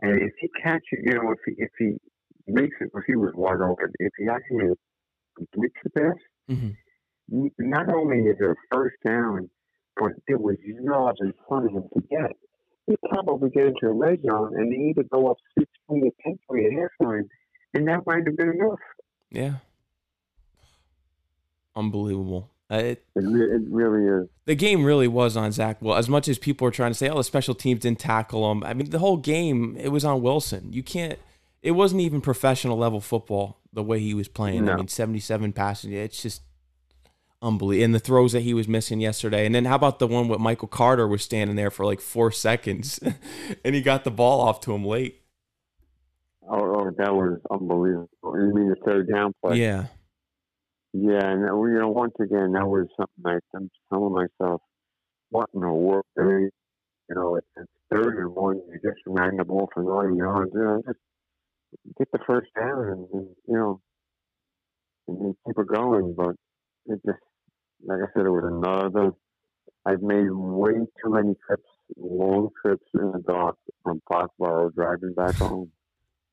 and 0.00 0.22
if 0.22 0.32
he 0.40 0.48
catches, 0.62 0.82
you 1.04 1.14
know, 1.14 1.32
if 1.32 1.38
he 1.46 1.54
if 1.58 1.70
he 1.78 1.96
makes 2.46 2.76
it, 2.80 2.90
if 2.94 3.04
he 3.06 3.16
was 3.16 3.32
wide 3.34 3.60
open, 3.60 3.92
if 3.98 4.12
he 4.18 4.28
actually 4.28 4.74
completes 5.36 5.76
the 5.84 5.90
pass, 5.90 6.16
mm-hmm 6.50 6.70
not 7.30 7.92
only 7.94 8.18
is 8.18 8.36
it 8.40 8.44
a 8.44 8.54
first 8.72 8.96
down, 9.04 9.50
but 9.96 10.12
there 10.26 10.38
was 10.38 10.56
yards 10.64 11.18
in 11.20 11.32
front 11.46 11.66
of 11.66 11.72
him 11.72 11.88
to 11.94 12.00
get. 12.10 12.32
He 12.86 12.96
probably 13.10 13.50
get 13.50 13.66
into 13.66 13.86
a 13.86 13.92
red 13.92 14.20
zone 14.22 14.54
and 14.56 14.72
they 14.72 14.90
either 14.90 15.06
go 15.12 15.30
up 15.30 15.36
six 15.58 15.70
point 15.86 16.04
or 16.04 16.10
ten 16.24 16.38
point 16.48 16.66
at 16.66 16.72
halftime, 16.72 17.24
and 17.74 17.88
that 17.88 18.06
might 18.06 18.26
have 18.26 18.36
been 18.36 18.50
enough. 18.50 18.78
Yeah. 19.30 19.56
Unbelievable. 21.78 22.50
Uh, 22.70 22.76
it, 22.76 23.04
it, 23.16 23.24
it, 23.24 23.62
really 23.70 24.04
is. 24.04 24.28
The 24.44 24.54
game 24.54 24.84
really 24.84 25.08
was 25.08 25.36
on 25.36 25.52
Zach. 25.52 25.78
Well, 25.80 25.96
as 25.96 26.08
much 26.08 26.28
as 26.28 26.38
people 26.38 26.68
are 26.68 26.70
trying 26.70 26.90
to 26.90 26.94
say, 26.94 27.08
"Oh, 27.08 27.16
the 27.16 27.24
special 27.24 27.54
teams 27.54 27.80
didn't 27.80 28.00
tackle 28.00 28.50
him," 28.50 28.62
I 28.62 28.74
mean, 28.74 28.90
the 28.90 28.98
whole 28.98 29.16
game 29.16 29.76
it 29.78 29.88
was 29.88 30.04
on 30.04 30.20
Wilson. 30.20 30.72
You 30.72 30.82
can't. 30.82 31.18
It 31.62 31.70
wasn't 31.70 32.02
even 32.02 32.20
professional 32.20 32.76
level 32.76 33.00
football 33.00 33.58
the 33.72 33.82
way 33.82 34.00
he 34.00 34.12
was 34.12 34.28
playing. 34.28 34.66
No. 34.66 34.72
I 34.72 34.76
mean, 34.76 34.88
seventy-seven 34.88 35.54
passes. 35.54 35.92
It's 35.92 36.20
just 36.20 36.42
unbelievable. 37.40 37.84
And 37.84 37.94
the 37.94 38.00
throws 38.00 38.32
that 38.32 38.40
he 38.42 38.54
was 38.54 38.68
missing 38.68 39.00
yesterday. 39.00 39.46
And 39.46 39.54
then 39.54 39.64
how 39.64 39.76
about 39.76 39.98
the 39.98 40.06
one 40.06 40.28
with 40.28 40.40
Michael 40.40 40.68
Carter 40.68 41.06
was 41.06 41.22
standing 41.22 41.56
there 41.56 41.70
for 41.70 41.84
like 41.86 42.00
four 42.00 42.32
seconds 42.32 43.00
and 43.64 43.74
he 43.74 43.80
got 43.80 44.04
the 44.04 44.10
ball 44.10 44.40
off 44.40 44.60
to 44.62 44.74
him 44.74 44.84
late. 44.84 45.22
Oh, 46.50 46.56
oh, 46.56 46.90
that 46.96 47.14
was 47.14 47.38
unbelievable. 47.50 48.08
You 48.24 48.52
mean 48.54 48.70
the 48.70 48.76
third 48.84 49.08
down 49.08 49.34
play? 49.42 49.58
Yeah. 49.58 49.86
Yeah, 50.92 51.20
and 51.22 51.44
uh, 51.48 51.54
you 51.64 51.78
know, 51.78 51.90
once 51.90 52.14
again, 52.20 52.52
that 52.52 52.66
was 52.66 52.86
something 52.96 53.24
I, 53.26 53.38
I'm 53.56 53.70
telling 53.92 54.14
myself, 54.14 54.62
what 55.30 55.50
in 55.54 55.60
the 55.60 55.68
world? 55.68 56.04
I 56.18 56.22
mean, 56.22 56.50
you 57.08 57.14
know, 57.14 57.36
it's, 57.36 57.68
third 57.92 58.18
and 58.18 58.34
one. 58.34 58.56
You 58.56 58.80
just 58.82 59.00
ran 59.06 59.36
the 59.36 59.44
ball 59.44 59.68
for 59.72 59.82
nine 59.82 60.16
yards. 60.16 60.50
You 60.54 60.60
know, 60.60 60.82
just 60.86 60.98
get 61.98 62.08
the 62.12 62.18
first 62.26 62.48
down 62.58 62.88
and, 62.88 63.08
and 63.12 63.28
you 63.46 63.54
know, 63.54 63.80
and 65.08 65.34
keep 65.46 65.58
it 65.58 65.68
going. 65.68 66.14
But 66.16 66.36
it 66.86 67.00
just 67.06 67.18
like 67.84 68.00
I 68.00 68.12
said, 68.14 68.26
it 68.26 68.30
was 68.30 68.44
another. 68.44 69.12
I've 69.86 70.02
made 70.02 70.30
way 70.30 70.72
too 70.72 71.10
many 71.10 71.34
trips, 71.46 71.68
long 71.96 72.50
trips 72.62 72.84
in 72.94 73.12
the 73.12 73.22
dark 73.26 73.56
from 73.82 74.02
Foxborough 74.10 74.74
driving 74.74 75.14
back 75.14 75.36
home 75.36 75.70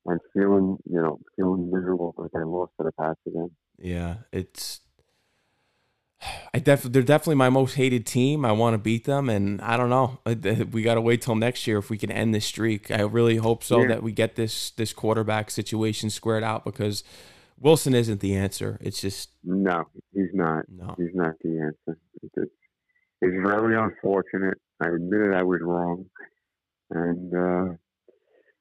and 0.06 0.20
feeling, 0.34 0.78
you 0.90 1.00
know, 1.00 1.18
feeling 1.36 1.70
miserable 1.70 2.14
because 2.16 2.30
I 2.34 2.44
lost 2.44 2.72
to 2.78 2.84
the 2.84 2.92
Pats 2.92 3.20
again. 3.26 3.50
Yeah, 3.78 4.16
it's. 4.32 4.80
I 6.52 6.58
def- 6.58 6.82
they're 6.82 7.02
definitely 7.02 7.36
my 7.36 7.50
most 7.50 7.74
hated 7.74 8.06
team. 8.06 8.44
I 8.44 8.52
want 8.52 8.74
to 8.74 8.78
beat 8.78 9.04
them, 9.04 9.28
and 9.28 9.60
I 9.60 9.76
don't 9.76 9.90
know. 9.90 10.18
We 10.72 10.82
got 10.82 10.94
to 10.94 11.00
wait 11.00 11.22
till 11.22 11.34
next 11.34 11.66
year 11.66 11.78
if 11.78 11.90
we 11.90 11.98
can 11.98 12.10
end 12.10 12.34
this 12.34 12.46
streak. 12.46 12.90
I 12.90 13.02
really 13.02 13.36
hope 13.36 13.62
so 13.62 13.82
yeah. 13.82 13.88
that 13.88 14.02
we 14.02 14.12
get 14.12 14.34
this 14.34 14.70
this 14.70 14.92
quarterback 14.92 15.50
situation 15.50 16.08
squared 16.10 16.42
out 16.42 16.64
because 16.64 17.04
Wilson 17.60 17.94
isn't 17.94 18.20
the 18.20 18.34
answer. 18.34 18.78
It's 18.80 19.00
just 19.00 19.30
no, 19.44 19.84
he's 20.12 20.32
not. 20.32 20.64
No, 20.68 20.94
he's 20.96 21.14
not 21.14 21.34
the 21.42 21.58
answer. 21.58 21.98
It's, 22.22 22.50
it's 23.20 23.46
very 23.46 23.76
unfortunate. 23.76 24.58
I 24.80 24.88
admitted 24.88 25.34
I 25.34 25.42
was 25.42 25.60
wrong, 25.62 26.06
and 26.90 27.34
uh, 27.34 27.74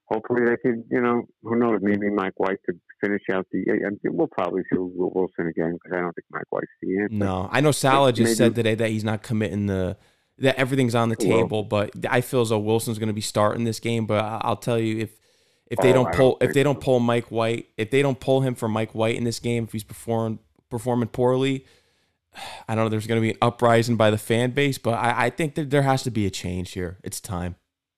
hopefully 0.08 0.42
they 0.46 0.58
could. 0.58 0.84
You 0.90 1.02
know, 1.02 1.24
who 1.44 1.58
knows? 1.58 1.80
Maybe 1.82 2.10
Mike 2.10 2.34
White 2.38 2.60
could 2.66 2.80
finish 3.02 3.24
out 3.32 3.46
the. 3.52 3.64
We'll 4.06 4.28
probably 4.28 4.62
see 4.72 4.78
Wilson 4.78 5.48
again 5.48 5.74
because 5.74 5.98
I 5.98 6.02
don't 6.02 6.14
think 6.14 6.26
Mike 6.32 6.46
White's 6.50 6.68
the 6.82 7.00
answer. 7.02 7.16
No, 7.16 7.50
I 7.52 7.62
know 7.62 7.72
Saleh 7.72 8.16
just 8.16 8.26
maybe, 8.26 8.36
said 8.36 8.56
today 8.56 8.76
that 8.76 8.90
he's 8.90 9.04
not 9.04 9.24
committing 9.24 9.68
the 9.68 9.98
that 10.40 10.56
everything's 10.58 10.96
on 10.96 11.10
the 11.10 11.16
table, 11.16 11.64
but 11.64 11.92
I 12.10 12.22
feel 12.22 12.42
as 12.42 12.50
though 12.50 12.60
Wilson's 12.60 13.00
going 13.00 13.08
to 13.08 13.14
be 13.14 13.22
starting 13.22 13.64
this 13.64 13.80
game. 13.80 14.06
But 14.06 14.24
I'll 14.24 14.58
tell 14.58 14.80
you 14.80 15.00
if 15.00 15.12
if 15.68 15.80
they 15.80 15.92
oh, 15.92 15.94
don't 15.94 16.14
pull, 16.14 16.38
don't 16.40 16.50
if 16.50 16.54
they 16.54 16.64
don't 16.64 16.80
pull 16.80 17.00
Mike 17.00 17.32
White, 17.32 17.70
if 17.78 17.90
they 17.90 18.02
don't 18.02 18.20
pull 18.20 18.42
him 18.42 18.56
for 18.56 18.68
Mike 18.68 18.94
White 18.94 19.16
in 19.16 19.24
this 19.24 19.40
game, 19.40 19.66
if 19.66 19.72
he's 19.72 19.84
performing 19.84 20.40
performing 20.70 21.08
poorly, 21.10 21.66
I 22.68 22.76
don't 22.76 22.86
know. 22.86 22.90
There's 22.90 23.08
going 23.08 23.22
to 23.22 23.26
be 23.26 23.32
an 23.32 23.38
uprising 23.42 23.96
by 23.96 24.12
the 24.12 24.18
fan 24.18 24.52
base, 24.52 24.78
but 24.78 24.96
I, 24.96 25.26
I 25.26 25.30
think 25.30 25.56
that 25.56 25.70
there 25.70 25.84
has 25.84 26.04
to 26.04 26.12
be 26.12 26.26
a 26.26 26.30
change 26.30 26.72
here. 26.74 26.98
It's 27.04 27.22
time. 27.22 27.56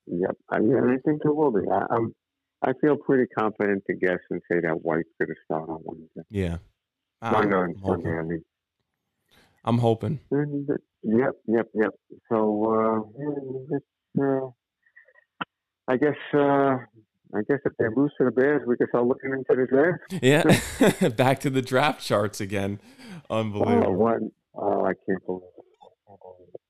Yep, 0.08 0.38
I, 0.50 0.60
mean, 0.60 0.78
I 0.78 0.98
think 1.06 1.22
there 1.24 1.34
will 1.34 1.52
be. 1.52 1.62
I, 1.70 1.86
I'm, 1.94 2.14
I 2.64 2.74
feel 2.82 2.96
pretty 2.98 3.28
confident 3.38 3.84
to 3.88 3.96
guess 3.96 4.20
and 4.30 4.42
say 4.50 4.60
that 4.62 4.84
White's 4.84 5.10
going 5.20 5.30
to 5.30 5.36
start 5.46 5.70
on 5.70 5.80
Wednesday. 5.84 6.24
Yeah, 6.30 6.58
I'm, 7.22 7.54
I'm 7.54 7.76
hoping. 7.76 8.18
I 8.18 8.22
mean. 8.24 8.44
I'm 9.66 9.78
hoping. 9.80 10.20
Yep, 10.32 11.32
yep, 11.48 11.68
yep. 11.74 11.92
So, 12.30 13.06
uh, 14.18 14.24
uh, 14.24 14.50
I 15.90 15.98
guess 15.98 16.16
uh, 16.34 16.78
I 17.36 17.42
guess 17.48 17.60
if 17.66 17.74
they 17.78 17.86
lose 17.96 18.12
to 18.18 18.26
the 18.26 18.32
Bears, 18.32 18.62
we 18.66 18.78
can 18.78 18.88
start 18.88 19.06
looking 19.06 19.32
into 19.32 19.46
the 19.50 19.68
draft. 19.68 20.24
Yeah, 20.24 21.10
back 21.18 21.42
to 21.42 21.50
the 21.50 21.62
draft 21.62 22.02
charts 22.02 22.40
again. 22.40 22.80
Unbelievable. 23.30 23.88
Oh, 23.88 23.92
what? 23.92 24.20
Oh, 24.56 24.86
I 24.86 24.94
can't 25.06 25.26
believe 25.26 25.42
it. 25.58 26.62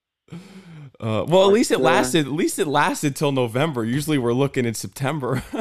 Uh, 0.99 1.25
well, 1.27 1.47
at 1.47 1.53
least 1.53 1.71
it 1.71 1.79
lasted. 1.79 2.25
At 2.25 2.31
least 2.31 2.57
it 2.59 2.67
lasted 2.67 3.15
till 3.15 3.31
November. 3.31 3.83
Usually, 3.85 4.17
we're 4.17 4.33
looking 4.33 4.65
in 4.65 4.73
September. 4.73 5.43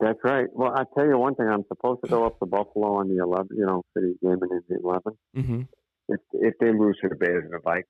That's 0.00 0.18
right. 0.24 0.46
Well, 0.52 0.72
I 0.74 0.84
tell 0.94 1.06
you 1.06 1.18
one 1.18 1.34
thing. 1.34 1.46
I'm 1.46 1.64
supposed 1.68 2.00
to 2.04 2.08
go 2.08 2.24
up 2.24 2.38
to 2.38 2.46
Buffalo 2.46 2.94
on 2.96 3.08
the 3.08 3.16
11th. 3.22 3.48
You 3.50 3.66
know, 3.66 3.82
the 3.94 4.14
game 4.22 4.38
in 4.42 4.62
the 4.68 4.76
11th. 4.76 5.16
Mm-hmm. 5.36 5.60
If 6.08 6.20
if 6.32 6.54
they 6.58 6.72
lose 6.72 6.96
to 7.02 7.08
the 7.08 7.16
Bears 7.16 7.44
and 7.44 7.52
the 7.52 7.58
Vikings, 7.62 7.86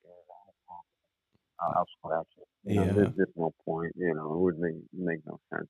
I'll 1.59 1.85
score 1.99 2.15
out. 2.17 2.27
You 2.65 2.75
know, 2.75 2.83
Yeah. 2.85 2.91
there's 2.93 3.15
just 3.15 3.31
no 3.37 3.53
point. 3.65 3.93
You 3.95 4.13
know, 4.13 4.33
it 4.33 4.39
would 4.39 4.59
make 4.59 4.75
make 4.93 5.19
no 5.25 5.39
sense. 5.53 5.67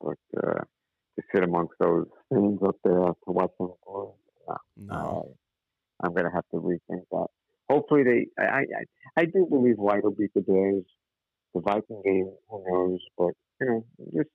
But 0.00 0.18
uh, 0.36 0.60
to 0.60 1.22
sit 1.34 1.42
amongst 1.42 1.74
those 1.80 2.06
things 2.32 2.60
up 2.66 2.76
there 2.84 2.92
to 3.00 3.14
watch 3.26 3.50
them 3.58 3.70
play, 3.86 4.54
No. 4.76 4.94
uh, 4.94 6.06
I'm 6.06 6.12
gonna 6.14 6.30
have 6.32 6.44
to 6.52 6.58
rethink 6.58 7.02
that. 7.10 7.26
Hopefully, 7.68 8.02
they. 8.04 8.26
I 8.42 8.44
I, 8.44 8.64
I- 9.22 9.24
do 9.26 9.46
believe 9.48 9.76
White 9.76 10.04
will 10.04 10.12
beat 10.12 10.32
the 10.34 10.40
Bears. 10.42 10.84
The 11.54 11.60
Viking 11.62 12.02
game, 12.04 12.30
who 12.50 12.64
knows? 12.68 13.00
But 13.16 13.32
you 13.60 13.66
know, 13.66 13.84
just 14.14 14.28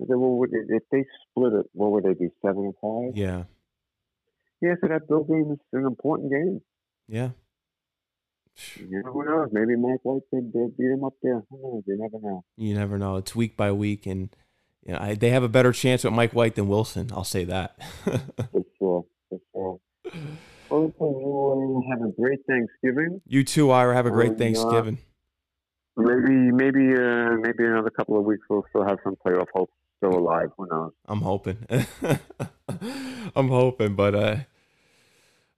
they 0.00 0.14
will- 0.14 0.44
if 0.44 0.82
they 0.90 1.04
split 1.30 1.52
it, 1.54 1.66
what 1.72 1.90
would 1.92 2.04
they 2.04 2.14
be? 2.14 2.28
Seven 2.44 2.64
and 2.64 2.74
five. 2.82 3.16
Yeah. 3.16 3.44
Yeah, 4.60 4.74
so 4.80 4.88
that 4.88 5.08
Bill 5.08 5.24
game 5.24 5.52
is 5.52 5.58
an 5.72 5.84
important 5.86 6.30
game. 6.30 6.60
Yeah. 7.08 7.30
You 8.76 9.02
know, 9.02 9.12
who 9.12 9.24
knows? 9.24 9.48
Maybe 9.52 9.74
Mike 9.76 10.00
White 10.04 10.22
could 10.30 10.52
uh, 10.54 10.68
beat 10.78 10.86
him 10.86 11.02
up 11.04 11.14
there. 11.22 11.42
Who 11.50 11.58
knows? 11.60 11.82
You 11.86 11.98
never 11.98 12.20
know. 12.24 12.44
You 12.56 12.74
never 12.74 12.98
know. 12.98 13.16
It's 13.16 13.34
week 13.34 13.56
by 13.56 13.72
week, 13.72 14.06
and 14.06 14.34
you 14.86 14.92
know, 14.92 14.98
I, 15.00 15.14
they 15.14 15.30
have 15.30 15.42
a 15.42 15.48
better 15.48 15.72
chance 15.72 16.04
with 16.04 16.12
Mike 16.14 16.32
White 16.34 16.54
than 16.54 16.68
Wilson. 16.68 17.10
I'll 17.12 17.24
say 17.24 17.44
that. 17.44 17.76
For 18.04 18.64
sure. 18.78 19.04
For 19.28 19.40
sure. 19.52 19.80
Uh, 20.70 20.88
have 21.90 22.02
a 22.02 22.12
great 22.18 22.40
Thanksgiving. 22.48 23.20
you 23.26 23.44
too, 23.44 23.70
Ira. 23.70 23.94
Have 23.94 24.06
a 24.06 24.10
great 24.10 24.32
yeah. 24.32 24.38
Thanksgiving. 24.38 24.98
Maybe, 25.96 26.34
maybe, 26.50 26.96
uh, 26.96 27.36
maybe 27.40 27.64
another 27.64 27.90
couple 27.90 28.18
of 28.18 28.24
weeks 28.24 28.42
we'll 28.50 28.64
still 28.70 28.84
have 28.84 28.98
some 29.04 29.16
playoff 29.24 29.46
hope 29.54 29.70
still 29.98 30.18
alive. 30.18 30.50
Who 30.56 30.66
knows? 30.70 30.92
I'm 31.06 31.20
hoping. 31.20 31.58
I'm 33.36 33.48
hoping, 33.48 33.94
but 33.94 34.14
uh, 34.14 34.36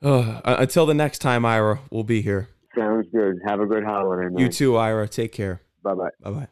uh, 0.02 0.40
until 0.44 0.86
the 0.86 0.94
next 0.94 1.20
time, 1.20 1.44
Ira, 1.44 1.80
we'll 1.90 2.04
be 2.04 2.22
here. 2.22 2.48
Sounds 2.76 3.06
good. 3.12 3.40
Have 3.46 3.60
a 3.60 3.66
good 3.66 3.84
holiday, 3.84 4.28
man. 4.28 4.38
You 4.38 4.48
too, 4.48 4.76
Ira. 4.76 5.08
Take 5.08 5.32
care. 5.32 5.62
Bye 5.82 5.94
bye. 5.94 6.10
Bye 6.20 6.30
bye. 6.30 6.44